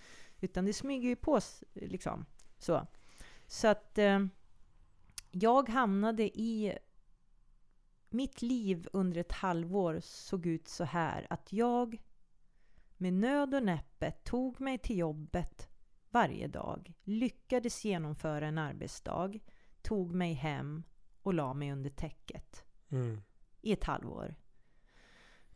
[0.41, 1.39] Utan det smyger ju på
[1.73, 2.25] liksom.
[2.57, 2.87] Så,
[3.47, 4.25] så att eh,
[5.31, 6.77] jag hamnade i
[8.13, 12.01] mitt liv under ett halvår såg ut så här att jag
[12.97, 15.69] med nöd och näppe tog mig till jobbet
[16.09, 19.39] varje dag, lyckades genomföra en arbetsdag,
[19.81, 20.83] tog mig hem
[21.21, 22.65] och la mig under täcket.
[22.89, 23.21] Mm.
[23.61, 24.35] I ett halvår.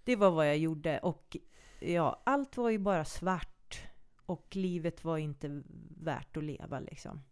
[0.04, 1.38] Det var vad jag gjorde och
[1.80, 3.82] ja, allt var ju bara svart
[4.26, 5.64] och livet var inte
[5.98, 7.24] värt att leva liksom.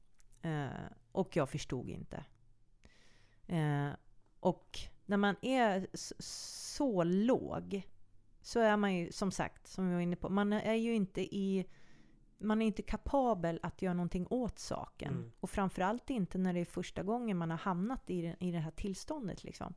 [0.42, 0.68] Eh,
[1.12, 2.26] och jag förstod inte.
[3.48, 3.90] Eh,
[4.40, 5.88] och när man är
[6.74, 7.88] så låg
[8.42, 11.22] så är man ju som sagt, som vi var inne på, man är ju inte
[11.36, 11.66] i
[12.38, 15.14] man är inte kapabel att göra någonting åt saken.
[15.14, 15.32] Mm.
[15.40, 18.72] Och framförallt inte när det är första gången man har hamnat i, i det här
[18.72, 19.44] tillståndet.
[19.44, 19.74] Liksom.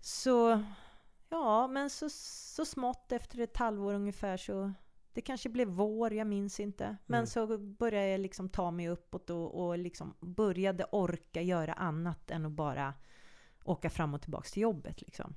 [0.00, 0.62] Så
[1.28, 4.72] ja, men så, så smått efter ett halvår ungefär så
[5.12, 6.96] det kanske blev vår, jag minns inte.
[7.06, 7.26] Men mm.
[7.26, 12.46] så började jag liksom ta mig uppåt och, och liksom började orka göra annat än
[12.46, 12.94] att bara
[13.64, 15.02] åka fram och tillbaka till jobbet.
[15.02, 15.34] Liksom.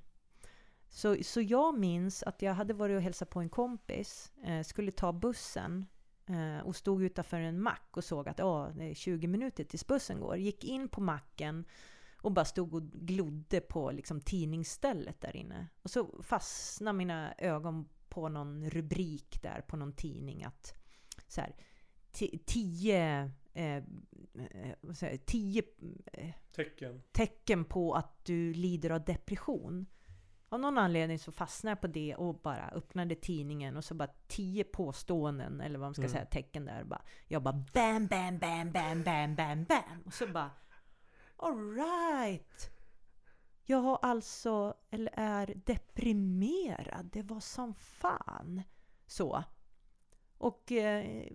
[0.90, 4.92] Så, så jag minns att jag hade varit och hälsat på en kompis, eh, skulle
[4.92, 5.86] ta bussen
[6.26, 9.88] eh, och stod utanför en mack och såg att oh, det är 20 minuter tills
[9.88, 10.38] bussen går.
[10.38, 11.66] Gick in på macken
[12.22, 15.68] och bara stod och glodde på liksom, tidningsstället där inne.
[15.82, 20.74] Och så fastnade mina ögon på någon rubrik där på någon tidning att
[21.28, 21.56] så här,
[22.46, 23.84] tio eh,
[24.94, 25.64] säger, tio
[26.14, 27.02] eh, tecken.
[27.12, 29.86] tecken på att du lider av depression.
[30.50, 34.10] Av någon anledning så fastnade jag på det och bara öppnade tidningen och så bara
[34.28, 36.12] tio påståenden, eller vad man ska mm.
[36.12, 36.84] säga, tecken där.
[36.84, 40.02] Bara, jag bara bam, bam, bam, bam, bam, bam, bam.
[40.06, 40.52] Och så bara
[41.36, 42.70] alright.
[43.64, 47.10] Jag har alltså, eller är deprimerad.
[47.14, 48.62] Det var som fan.
[49.06, 49.44] Så.
[50.38, 51.28] Och eh,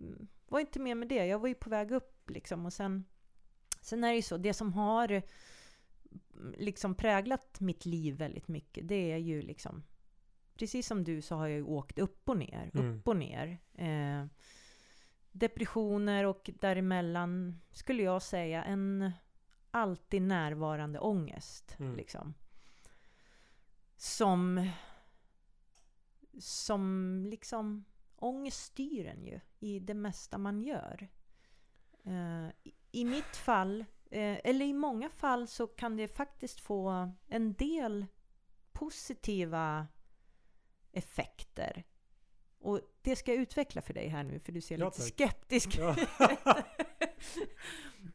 [0.52, 1.26] var inte med med det.
[1.26, 3.04] Jag var ju på väg upp liksom och sen
[3.80, 5.22] Sen är det ju så, det som har
[6.58, 9.82] liksom präglat mitt liv väldigt mycket, det är ju liksom
[10.54, 12.98] Precis som du så har jag ju åkt upp och ner, mm.
[12.98, 13.58] upp och ner.
[13.74, 14.26] Eh,
[15.32, 19.12] depressioner och däremellan skulle jag säga en
[19.70, 21.76] alltid närvarande ångest.
[21.78, 21.96] Mm.
[21.96, 22.34] Liksom.
[23.96, 24.70] Som,
[26.38, 27.84] som liksom,
[28.16, 31.08] ångest styr en ju i det mesta man gör.
[32.06, 37.10] Eh, i, I mitt fall Eh, eller i många fall så kan det faktiskt få
[37.28, 38.06] en del
[38.72, 39.86] positiva
[40.92, 41.84] effekter.
[42.58, 45.08] Och det ska jag utveckla för dig här nu, för du ser ja, lite tack.
[45.08, 45.96] skeptisk ja.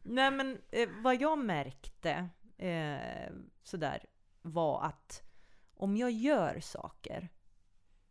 [0.02, 3.32] Nej men eh, vad jag märkte eh,
[3.62, 4.04] sådär
[4.42, 5.22] var att
[5.74, 7.28] om jag gör saker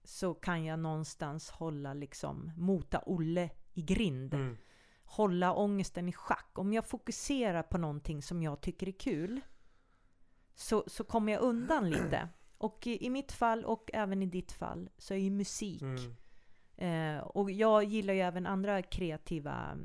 [0.03, 4.33] så kan jag någonstans hålla liksom mota Olle i grind.
[4.33, 4.57] Mm
[5.07, 6.49] hålla ångesten i schack.
[6.53, 9.41] Om jag fokuserar på någonting som jag tycker är kul
[10.55, 12.29] så, så kommer jag undan lite.
[12.57, 17.15] Och i, i mitt fall och även i ditt fall så är ju musik mm.
[17.17, 19.77] eh, och jag gillar ju även andra kreativa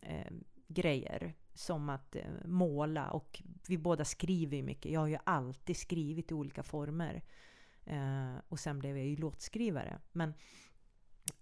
[0.00, 0.32] eh,
[0.68, 4.92] grejer som att eh, måla och vi båda skriver ju mycket.
[4.92, 7.22] Jag har ju alltid skrivit i olika former.
[7.84, 9.98] Eh, och sen blev jag ju låtskrivare.
[10.12, 10.34] Men,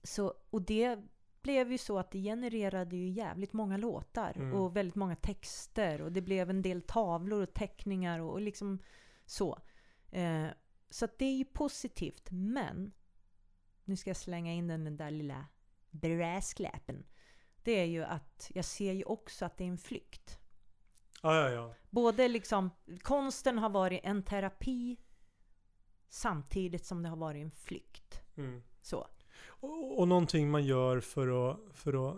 [0.02, 0.98] så, och det
[1.44, 4.54] blev ju så att det genererade ju jävligt många låtar mm.
[4.54, 8.78] och väldigt många texter och det blev en del tavlor och teckningar och, och liksom
[9.26, 9.58] så.
[10.10, 10.46] Eh,
[10.90, 12.92] så det är ju positivt, men
[13.84, 15.46] nu ska jag slänga in den där lilla
[15.90, 17.06] brasklappen.
[17.62, 20.38] Det är ju att jag ser ju också att det är en flykt.
[21.22, 21.74] Ja, ja, ja.
[21.90, 22.70] Både liksom,
[23.02, 24.96] konsten har varit en terapi
[26.08, 28.20] samtidigt som det har varit en flykt.
[28.36, 28.62] Mm.
[28.82, 29.08] Så.
[29.46, 32.16] Och, och någonting man gör för att, för att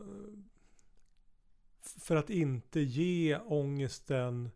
[1.81, 4.51] för att inte ge ångesten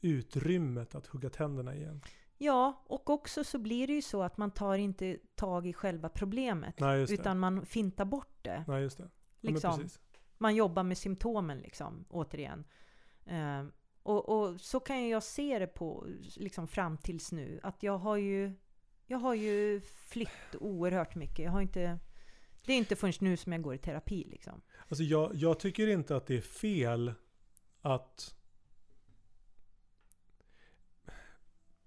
[0.00, 2.00] utrymmet att hugga tänderna igen.
[2.38, 6.08] Ja, och också så blir det ju så att man tar inte tag i själva
[6.08, 6.80] problemet.
[6.80, 8.64] Nej, utan man fintar bort det.
[8.68, 9.10] Nej, just det.
[9.40, 9.88] Ja, Liksom.
[10.38, 12.64] Man jobbar med symptomen liksom, återigen.
[13.26, 13.64] Eh,
[14.02, 18.16] och, och så kan jag se det på, liksom fram tills nu, att jag har
[18.16, 18.52] ju,
[19.06, 21.44] jag har ju flytt oerhört mycket.
[21.44, 21.98] Jag har inte,
[22.66, 24.62] det är inte förrän nu som jag går i terapi liksom.
[24.88, 27.12] Alltså jag, jag tycker inte att det är fel
[27.80, 28.34] att...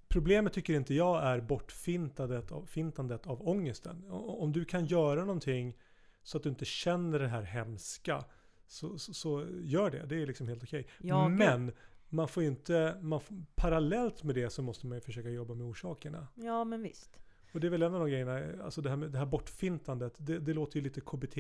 [0.09, 4.05] Problemet tycker inte jag är bortfintandet av, fintandet av ångesten.
[4.09, 5.77] Om du kan göra någonting
[6.23, 8.25] så att du inte känner det här hemska
[8.67, 10.05] så, så, så gör det.
[10.05, 10.87] Det är liksom helt okej.
[10.99, 11.31] Gud.
[11.31, 11.71] Men
[12.09, 15.67] man får inte, man får, parallellt med det så måste man ju försöka jobba med
[15.67, 16.27] orsakerna.
[16.35, 17.19] Ja, men visst.
[17.53, 20.13] Och det är väl en av de grejerna, alltså det här, med, det här bortfintandet,
[20.17, 21.37] det, det låter ju lite KBT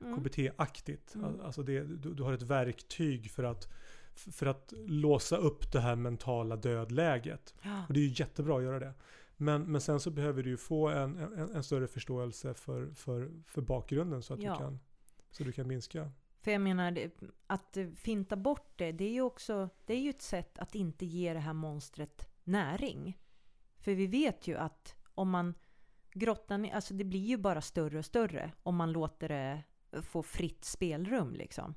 [0.00, 0.20] Mm.
[0.20, 1.14] KBT-aktigt.
[1.14, 1.40] Mm.
[1.40, 3.68] Alltså det, du, du har ett verktyg för att,
[4.14, 7.54] för att låsa upp det här mentala dödläget.
[7.62, 7.86] Ja.
[7.88, 8.94] Och det är ju jättebra att göra det.
[9.36, 13.30] Men, men sen så behöver du ju få en, en, en större förståelse för, för,
[13.46, 14.52] för bakgrunden så att, Ja.
[14.52, 14.78] du kan,
[15.30, 16.10] så du kan minska.
[16.44, 17.10] För jag menar,
[17.46, 21.06] att finta bort det, det är ju också det är ju ett sätt att inte
[21.06, 23.18] ge det här monstret näring.
[23.78, 25.54] För vi vet ju att om man
[26.12, 29.62] grottar ner, alltså det blir ju bara större och större om man låter det
[30.02, 31.74] få fritt spelrum liksom.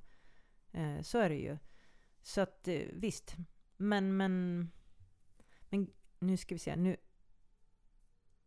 [0.71, 1.57] Eh, så är det ju.
[2.21, 3.35] Så att eh, visst.
[3.77, 4.67] Men, men,
[5.69, 5.87] men
[6.19, 6.75] nu ska vi se.
[6.75, 6.97] Nu,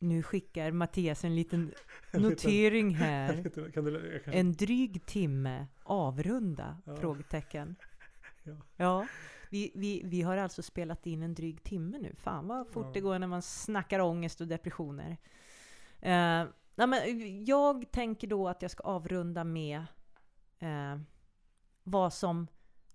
[0.03, 1.61] nu skickar Mattias en liten
[2.11, 3.51] En liten- notering här.
[4.27, 6.77] En dryg timme avrunda?
[6.87, 6.97] Ja.
[6.97, 7.77] Frågetecken.
[8.43, 8.57] Ja.
[8.77, 9.07] Ja,
[9.51, 12.15] vi, vi, vi har alltså spelat in en dryg timme nu.
[12.17, 12.91] Fan vad fort Ja.
[12.93, 15.11] det går när man snackar ångest och depressioner.
[16.01, 16.45] Eh,
[16.75, 16.99] nej, men
[17.45, 19.79] jag tänker då att jag ska avrunda med
[20.59, 21.01] eh,
[21.83, 22.47] vad som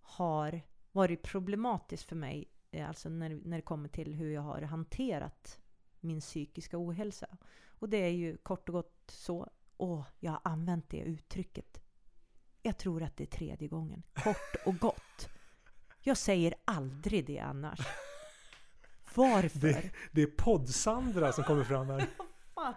[0.02, 2.48] har varit problematiskt för mig.
[2.72, 5.60] eh, Alltså när, när det kommer till hur jag har hanterat
[6.06, 7.28] min psykiska ohälsa.
[7.80, 9.50] Och det är ju kort och gott så.
[9.78, 11.82] Åh, jag har använt det uttrycket.
[12.62, 14.04] Jag tror att det är tredje gången.
[14.14, 15.30] Kort och gott.
[16.02, 17.80] Jag säger aldrig det annars.
[19.16, 19.60] Varför?
[19.60, 22.08] Det, det är podd-Sandra som kommer fram här.
[22.56, 22.74] Fan.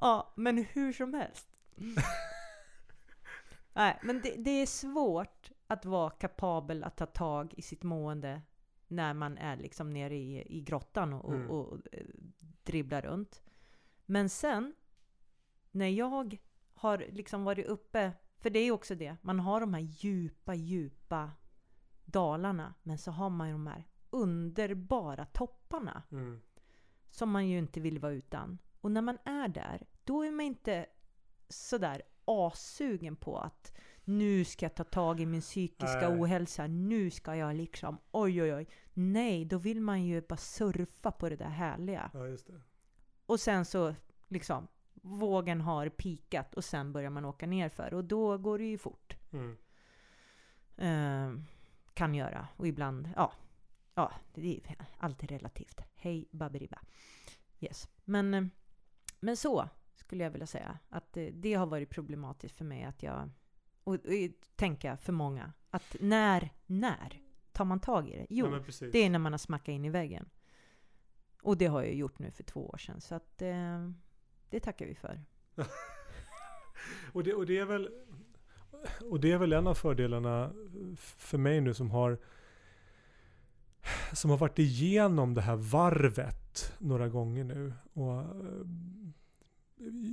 [0.00, 1.48] Ja, men hur som helst.
[3.72, 8.42] Nej, men det, det är svårt att vara kapabel att ta tag i sitt mående
[8.92, 11.50] när man är liksom nere i, i grottan och, Mm.
[11.50, 12.06] och, och eh,
[12.64, 13.42] dribblar runt.
[14.06, 14.74] Men sen,
[15.70, 16.28] när jag
[16.74, 20.54] har liksom varit uppe, för det är ju också det, man har de här djupa,
[20.54, 21.30] djupa
[22.04, 26.40] dalarna, men så har man ju de här underbara topparna Mm.
[27.10, 28.58] som man ju inte vill vara utan.
[28.80, 30.86] Och när man är där, då är man inte
[31.48, 33.72] sådär assugen på att
[34.04, 36.20] nu ska jag ta tag i min psykiska Nej.
[36.20, 38.68] ohälsa, nu ska jag liksom oj oj oj.
[38.92, 42.10] Nej, då vill man ju bara surfa på det där härliga.
[42.14, 42.60] Ja, just det.
[43.26, 43.94] Och sen så
[44.28, 44.68] liksom
[45.02, 48.78] vågen har pikat och sen börjar man åka ner för och då går det ju
[48.78, 49.16] fort.
[49.32, 49.56] Mm.
[50.76, 51.42] Eh,
[51.94, 52.48] kan göra.
[52.56, 53.32] Och ibland, ja.
[53.94, 55.80] Ja, det är alltid relativt.
[55.94, 56.78] Hej Baberiba.
[57.60, 57.88] Yes.
[58.04, 58.44] Men, eh,
[59.20, 60.78] men så skulle jag vilja säga.
[60.88, 63.30] Att eh, det har varit problematiskt för mig att jag,
[63.84, 64.00] och, och
[64.56, 67.20] tänker jag för många, att när, när
[67.52, 68.26] tar man tag i det?
[68.30, 70.28] Jo, Ja, det är när man har smackat in i väggen.
[71.42, 73.00] Och det har jag gjort nu för två år sedan.
[73.00, 73.90] Så att eh,
[74.50, 75.20] det tackar vi för.
[77.12, 77.90] Och det, och det är väl
[79.10, 80.52] och det är väl en av fördelarna
[80.96, 82.18] för mig nu som har
[84.12, 87.72] som har varit igenom det här varvet några gånger nu.
[87.92, 88.66] Och, eh,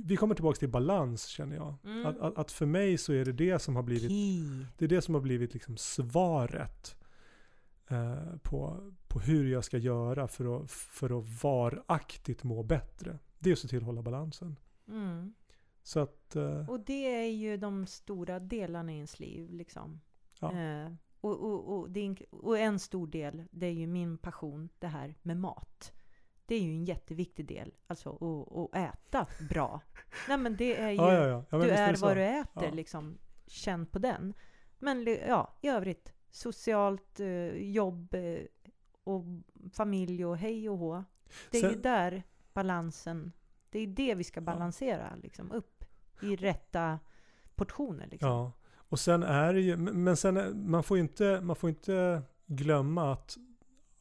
[0.04, 1.74] vi kommer tillbaka till balans känner jag.
[1.84, 2.06] Mm.
[2.06, 4.64] Att, att, att för mig så är det det som har blivit Key.
[4.78, 6.96] det är det som har blivit liksom svaret
[7.88, 13.18] eh, på, på hur jag ska göra för att, för att varaktigt må bättre.
[13.38, 14.56] Det är att se till att hålla balansen.
[14.88, 15.34] Mm.
[15.82, 19.50] Så att, eh, Och det är ju de stora delarna i ens liv.
[19.50, 20.00] Liksom.
[20.40, 20.52] Ja.
[20.52, 24.86] Eh, och, och, och, är, och en stor del, det är ju min passion, det
[24.86, 25.92] här med mat.
[26.50, 28.10] Det är ju en jätteviktig del, alltså
[28.72, 29.80] att, äta bra.
[30.28, 31.58] Nej men det är ju, ja, ja, ja.
[31.58, 33.18] du är vad du äter, liksom.
[33.46, 34.34] Känn på den.
[34.78, 38.40] Men ja, i övrigt, socialt, eh, jobb eh,
[39.04, 39.24] och
[39.72, 41.04] familj och hej och hå.
[41.50, 42.22] Det är ju Sen- där
[42.52, 43.32] balansen,
[43.70, 45.84] det är det vi ska balansera liksom, upp
[46.22, 46.98] i rätta
[47.54, 48.06] portioner.
[48.10, 48.30] Liksom.
[48.30, 51.70] Ja, och sen är det ju, men sen är, man får ju inte, man får
[51.70, 53.36] inte glömma att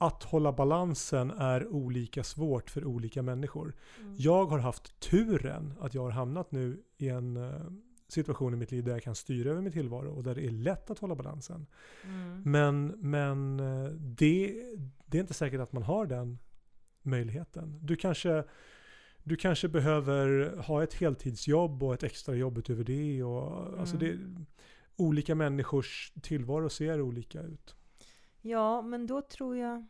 [0.02, 3.76] att hålla balansen är olika svårt för olika människor.
[4.00, 4.16] Mm.
[4.18, 7.62] Jag har haft turen att jag har hamnat nu i en eh,
[8.08, 10.52] situation i mitt liv där jag kan styra över min tillvaro och där det är
[10.52, 11.68] lätt att hålla balansen.
[12.04, 12.42] Mm.
[12.46, 14.64] Men, men eh, det,
[15.06, 16.40] det är inte säkert att man har den
[17.02, 17.80] möjligheten.
[17.82, 18.44] Du kanske,
[19.24, 23.24] du kanske behöver ha ett heltidsjobb och ett extra jobb utöver det.
[23.24, 24.18] Och, alltså det
[24.96, 27.76] olika människors tillvaro ser olika ut.
[28.42, 29.86] Ja, men då tror jag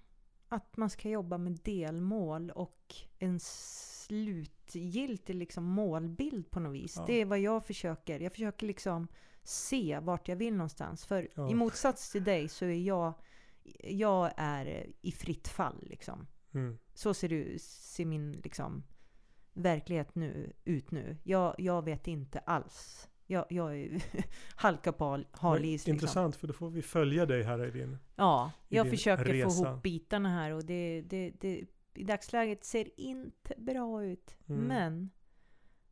[0.47, 6.95] att man ska jobba med delmål och en slutgiltig liksom målbild på något vis.
[6.97, 7.03] Ja.
[7.07, 8.19] Det är vad jag försöker.
[8.19, 9.07] Jag försöker liksom
[9.43, 11.05] se vart jag vill någonstans.
[11.05, 11.49] För Ja.
[11.49, 13.13] i motsats till dig så är jag,
[13.83, 16.27] jag är i fritt fall liksom.
[16.53, 16.77] Mm.
[16.93, 18.83] Så ser, du, ser min liksom,
[19.53, 21.17] verklighet nu, ut nu.
[21.23, 23.08] Jag, jag vet inte alls.
[23.31, 24.01] Jag, jag
[24.55, 25.71] halkar på hal- is.
[25.71, 25.93] Liksom.
[25.93, 27.97] Intressant för då får vi följa dig här i din...
[28.15, 29.69] Ja, jag din försöker få resa.
[29.69, 34.37] ihop bitarna här och det, det, det i dagsläget ser inte bra ut.
[34.47, 34.63] Mm.
[34.67, 35.09] Men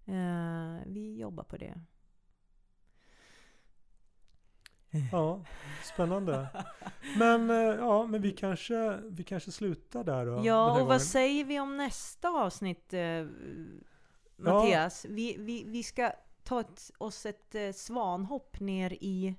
[0.05, 1.81] eh, vi jobbar på det.
[5.11, 5.45] Ja,
[5.83, 6.47] spännande.
[7.17, 10.41] Men, eh, ja, men vi, kanske, vi kanske slutar där då.
[10.45, 10.87] Ja, och gången.
[10.87, 13.27] vad säger vi om nästa avsnitt, eh,
[14.35, 15.05] Mattias?
[15.09, 16.11] Vi, vi, vi ska
[16.47, 19.35] ta ett, oss ett eh, svanhopp ner i...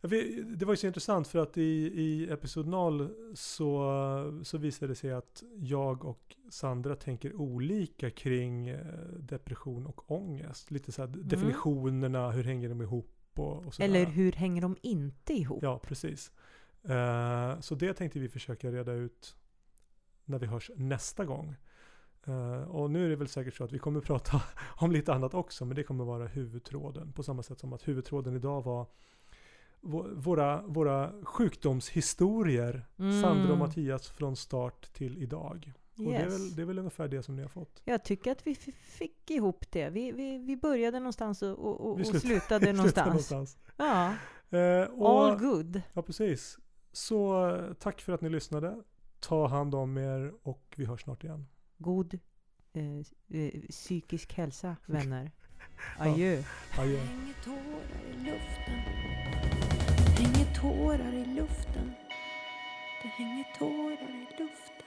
[0.00, 1.62] Vi, det var ju så intressant för att i,
[1.94, 8.68] i episod 0 så, så visade det sig att jag och Sandra tänker olika kring
[8.68, 8.78] eh,
[9.18, 10.70] depression och ångest.
[10.70, 13.80] Lite så här definitionerna, hur hänger de ihop och, och.
[13.80, 15.62] Eller hur hänger de inte ihop?
[15.62, 16.32] Ja, precis.
[16.82, 19.36] Eh, så det tänkte vi försöka reda ut
[20.24, 21.56] när vi hörs nästa gång.
[22.26, 24.42] Eh, och nu är det väl säkert så att vi kommer prata
[24.80, 27.12] om lite annat också, men det kommer vara huvudtråden.
[27.12, 28.86] På samma sätt som att huvudtråden idag var
[29.80, 33.22] vå- våra, våra sjukdomshistorier, Mm.
[33.22, 35.72] Sandra och Mattias från start till idag.
[35.98, 36.32] Och det, är Yes.
[36.34, 37.82] väl, det är väl ungefär det som ni har fått.
[37.84, 39.90] Jag tycker att vi fick ihop det.
[39.90, 42.20] Vi, vi, vi började någonstans och, och, och slutade
[42.66, 43.06] Sluta någonstans.
[43.06, 43.58] någonstans.
[43.76, 44.14] Ja,
[44.50, 45.80] Eh, och, all good.
[45.92, 46.58] Ja, precis.
[46.92, 48.82] Så eh, tack för att ni lyssnade.
[49.20, 51.46] Ta hand om er och vi hörs snart igen.
[51.78, 52.18] God
[52.72, 52.98] eh,
[53.28, 55.30] eh, psykisk hälsa, vänner.
[55.98, 56.42] Adjö.
[56.78, 56.92] Adjö.
[56.92, 58.80] Det hänger tårar i luften.
[60.16, 61.94] Det hänger tårar i luften.
[63.02, 64.84] Det hänger tårar i luften.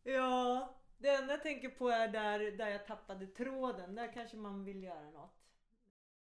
[0.04, 3.94] Ja, det enda jag tänker på är där, där jag tappade tråden.
[3.94, 5.47] Där kanske man vill göra något.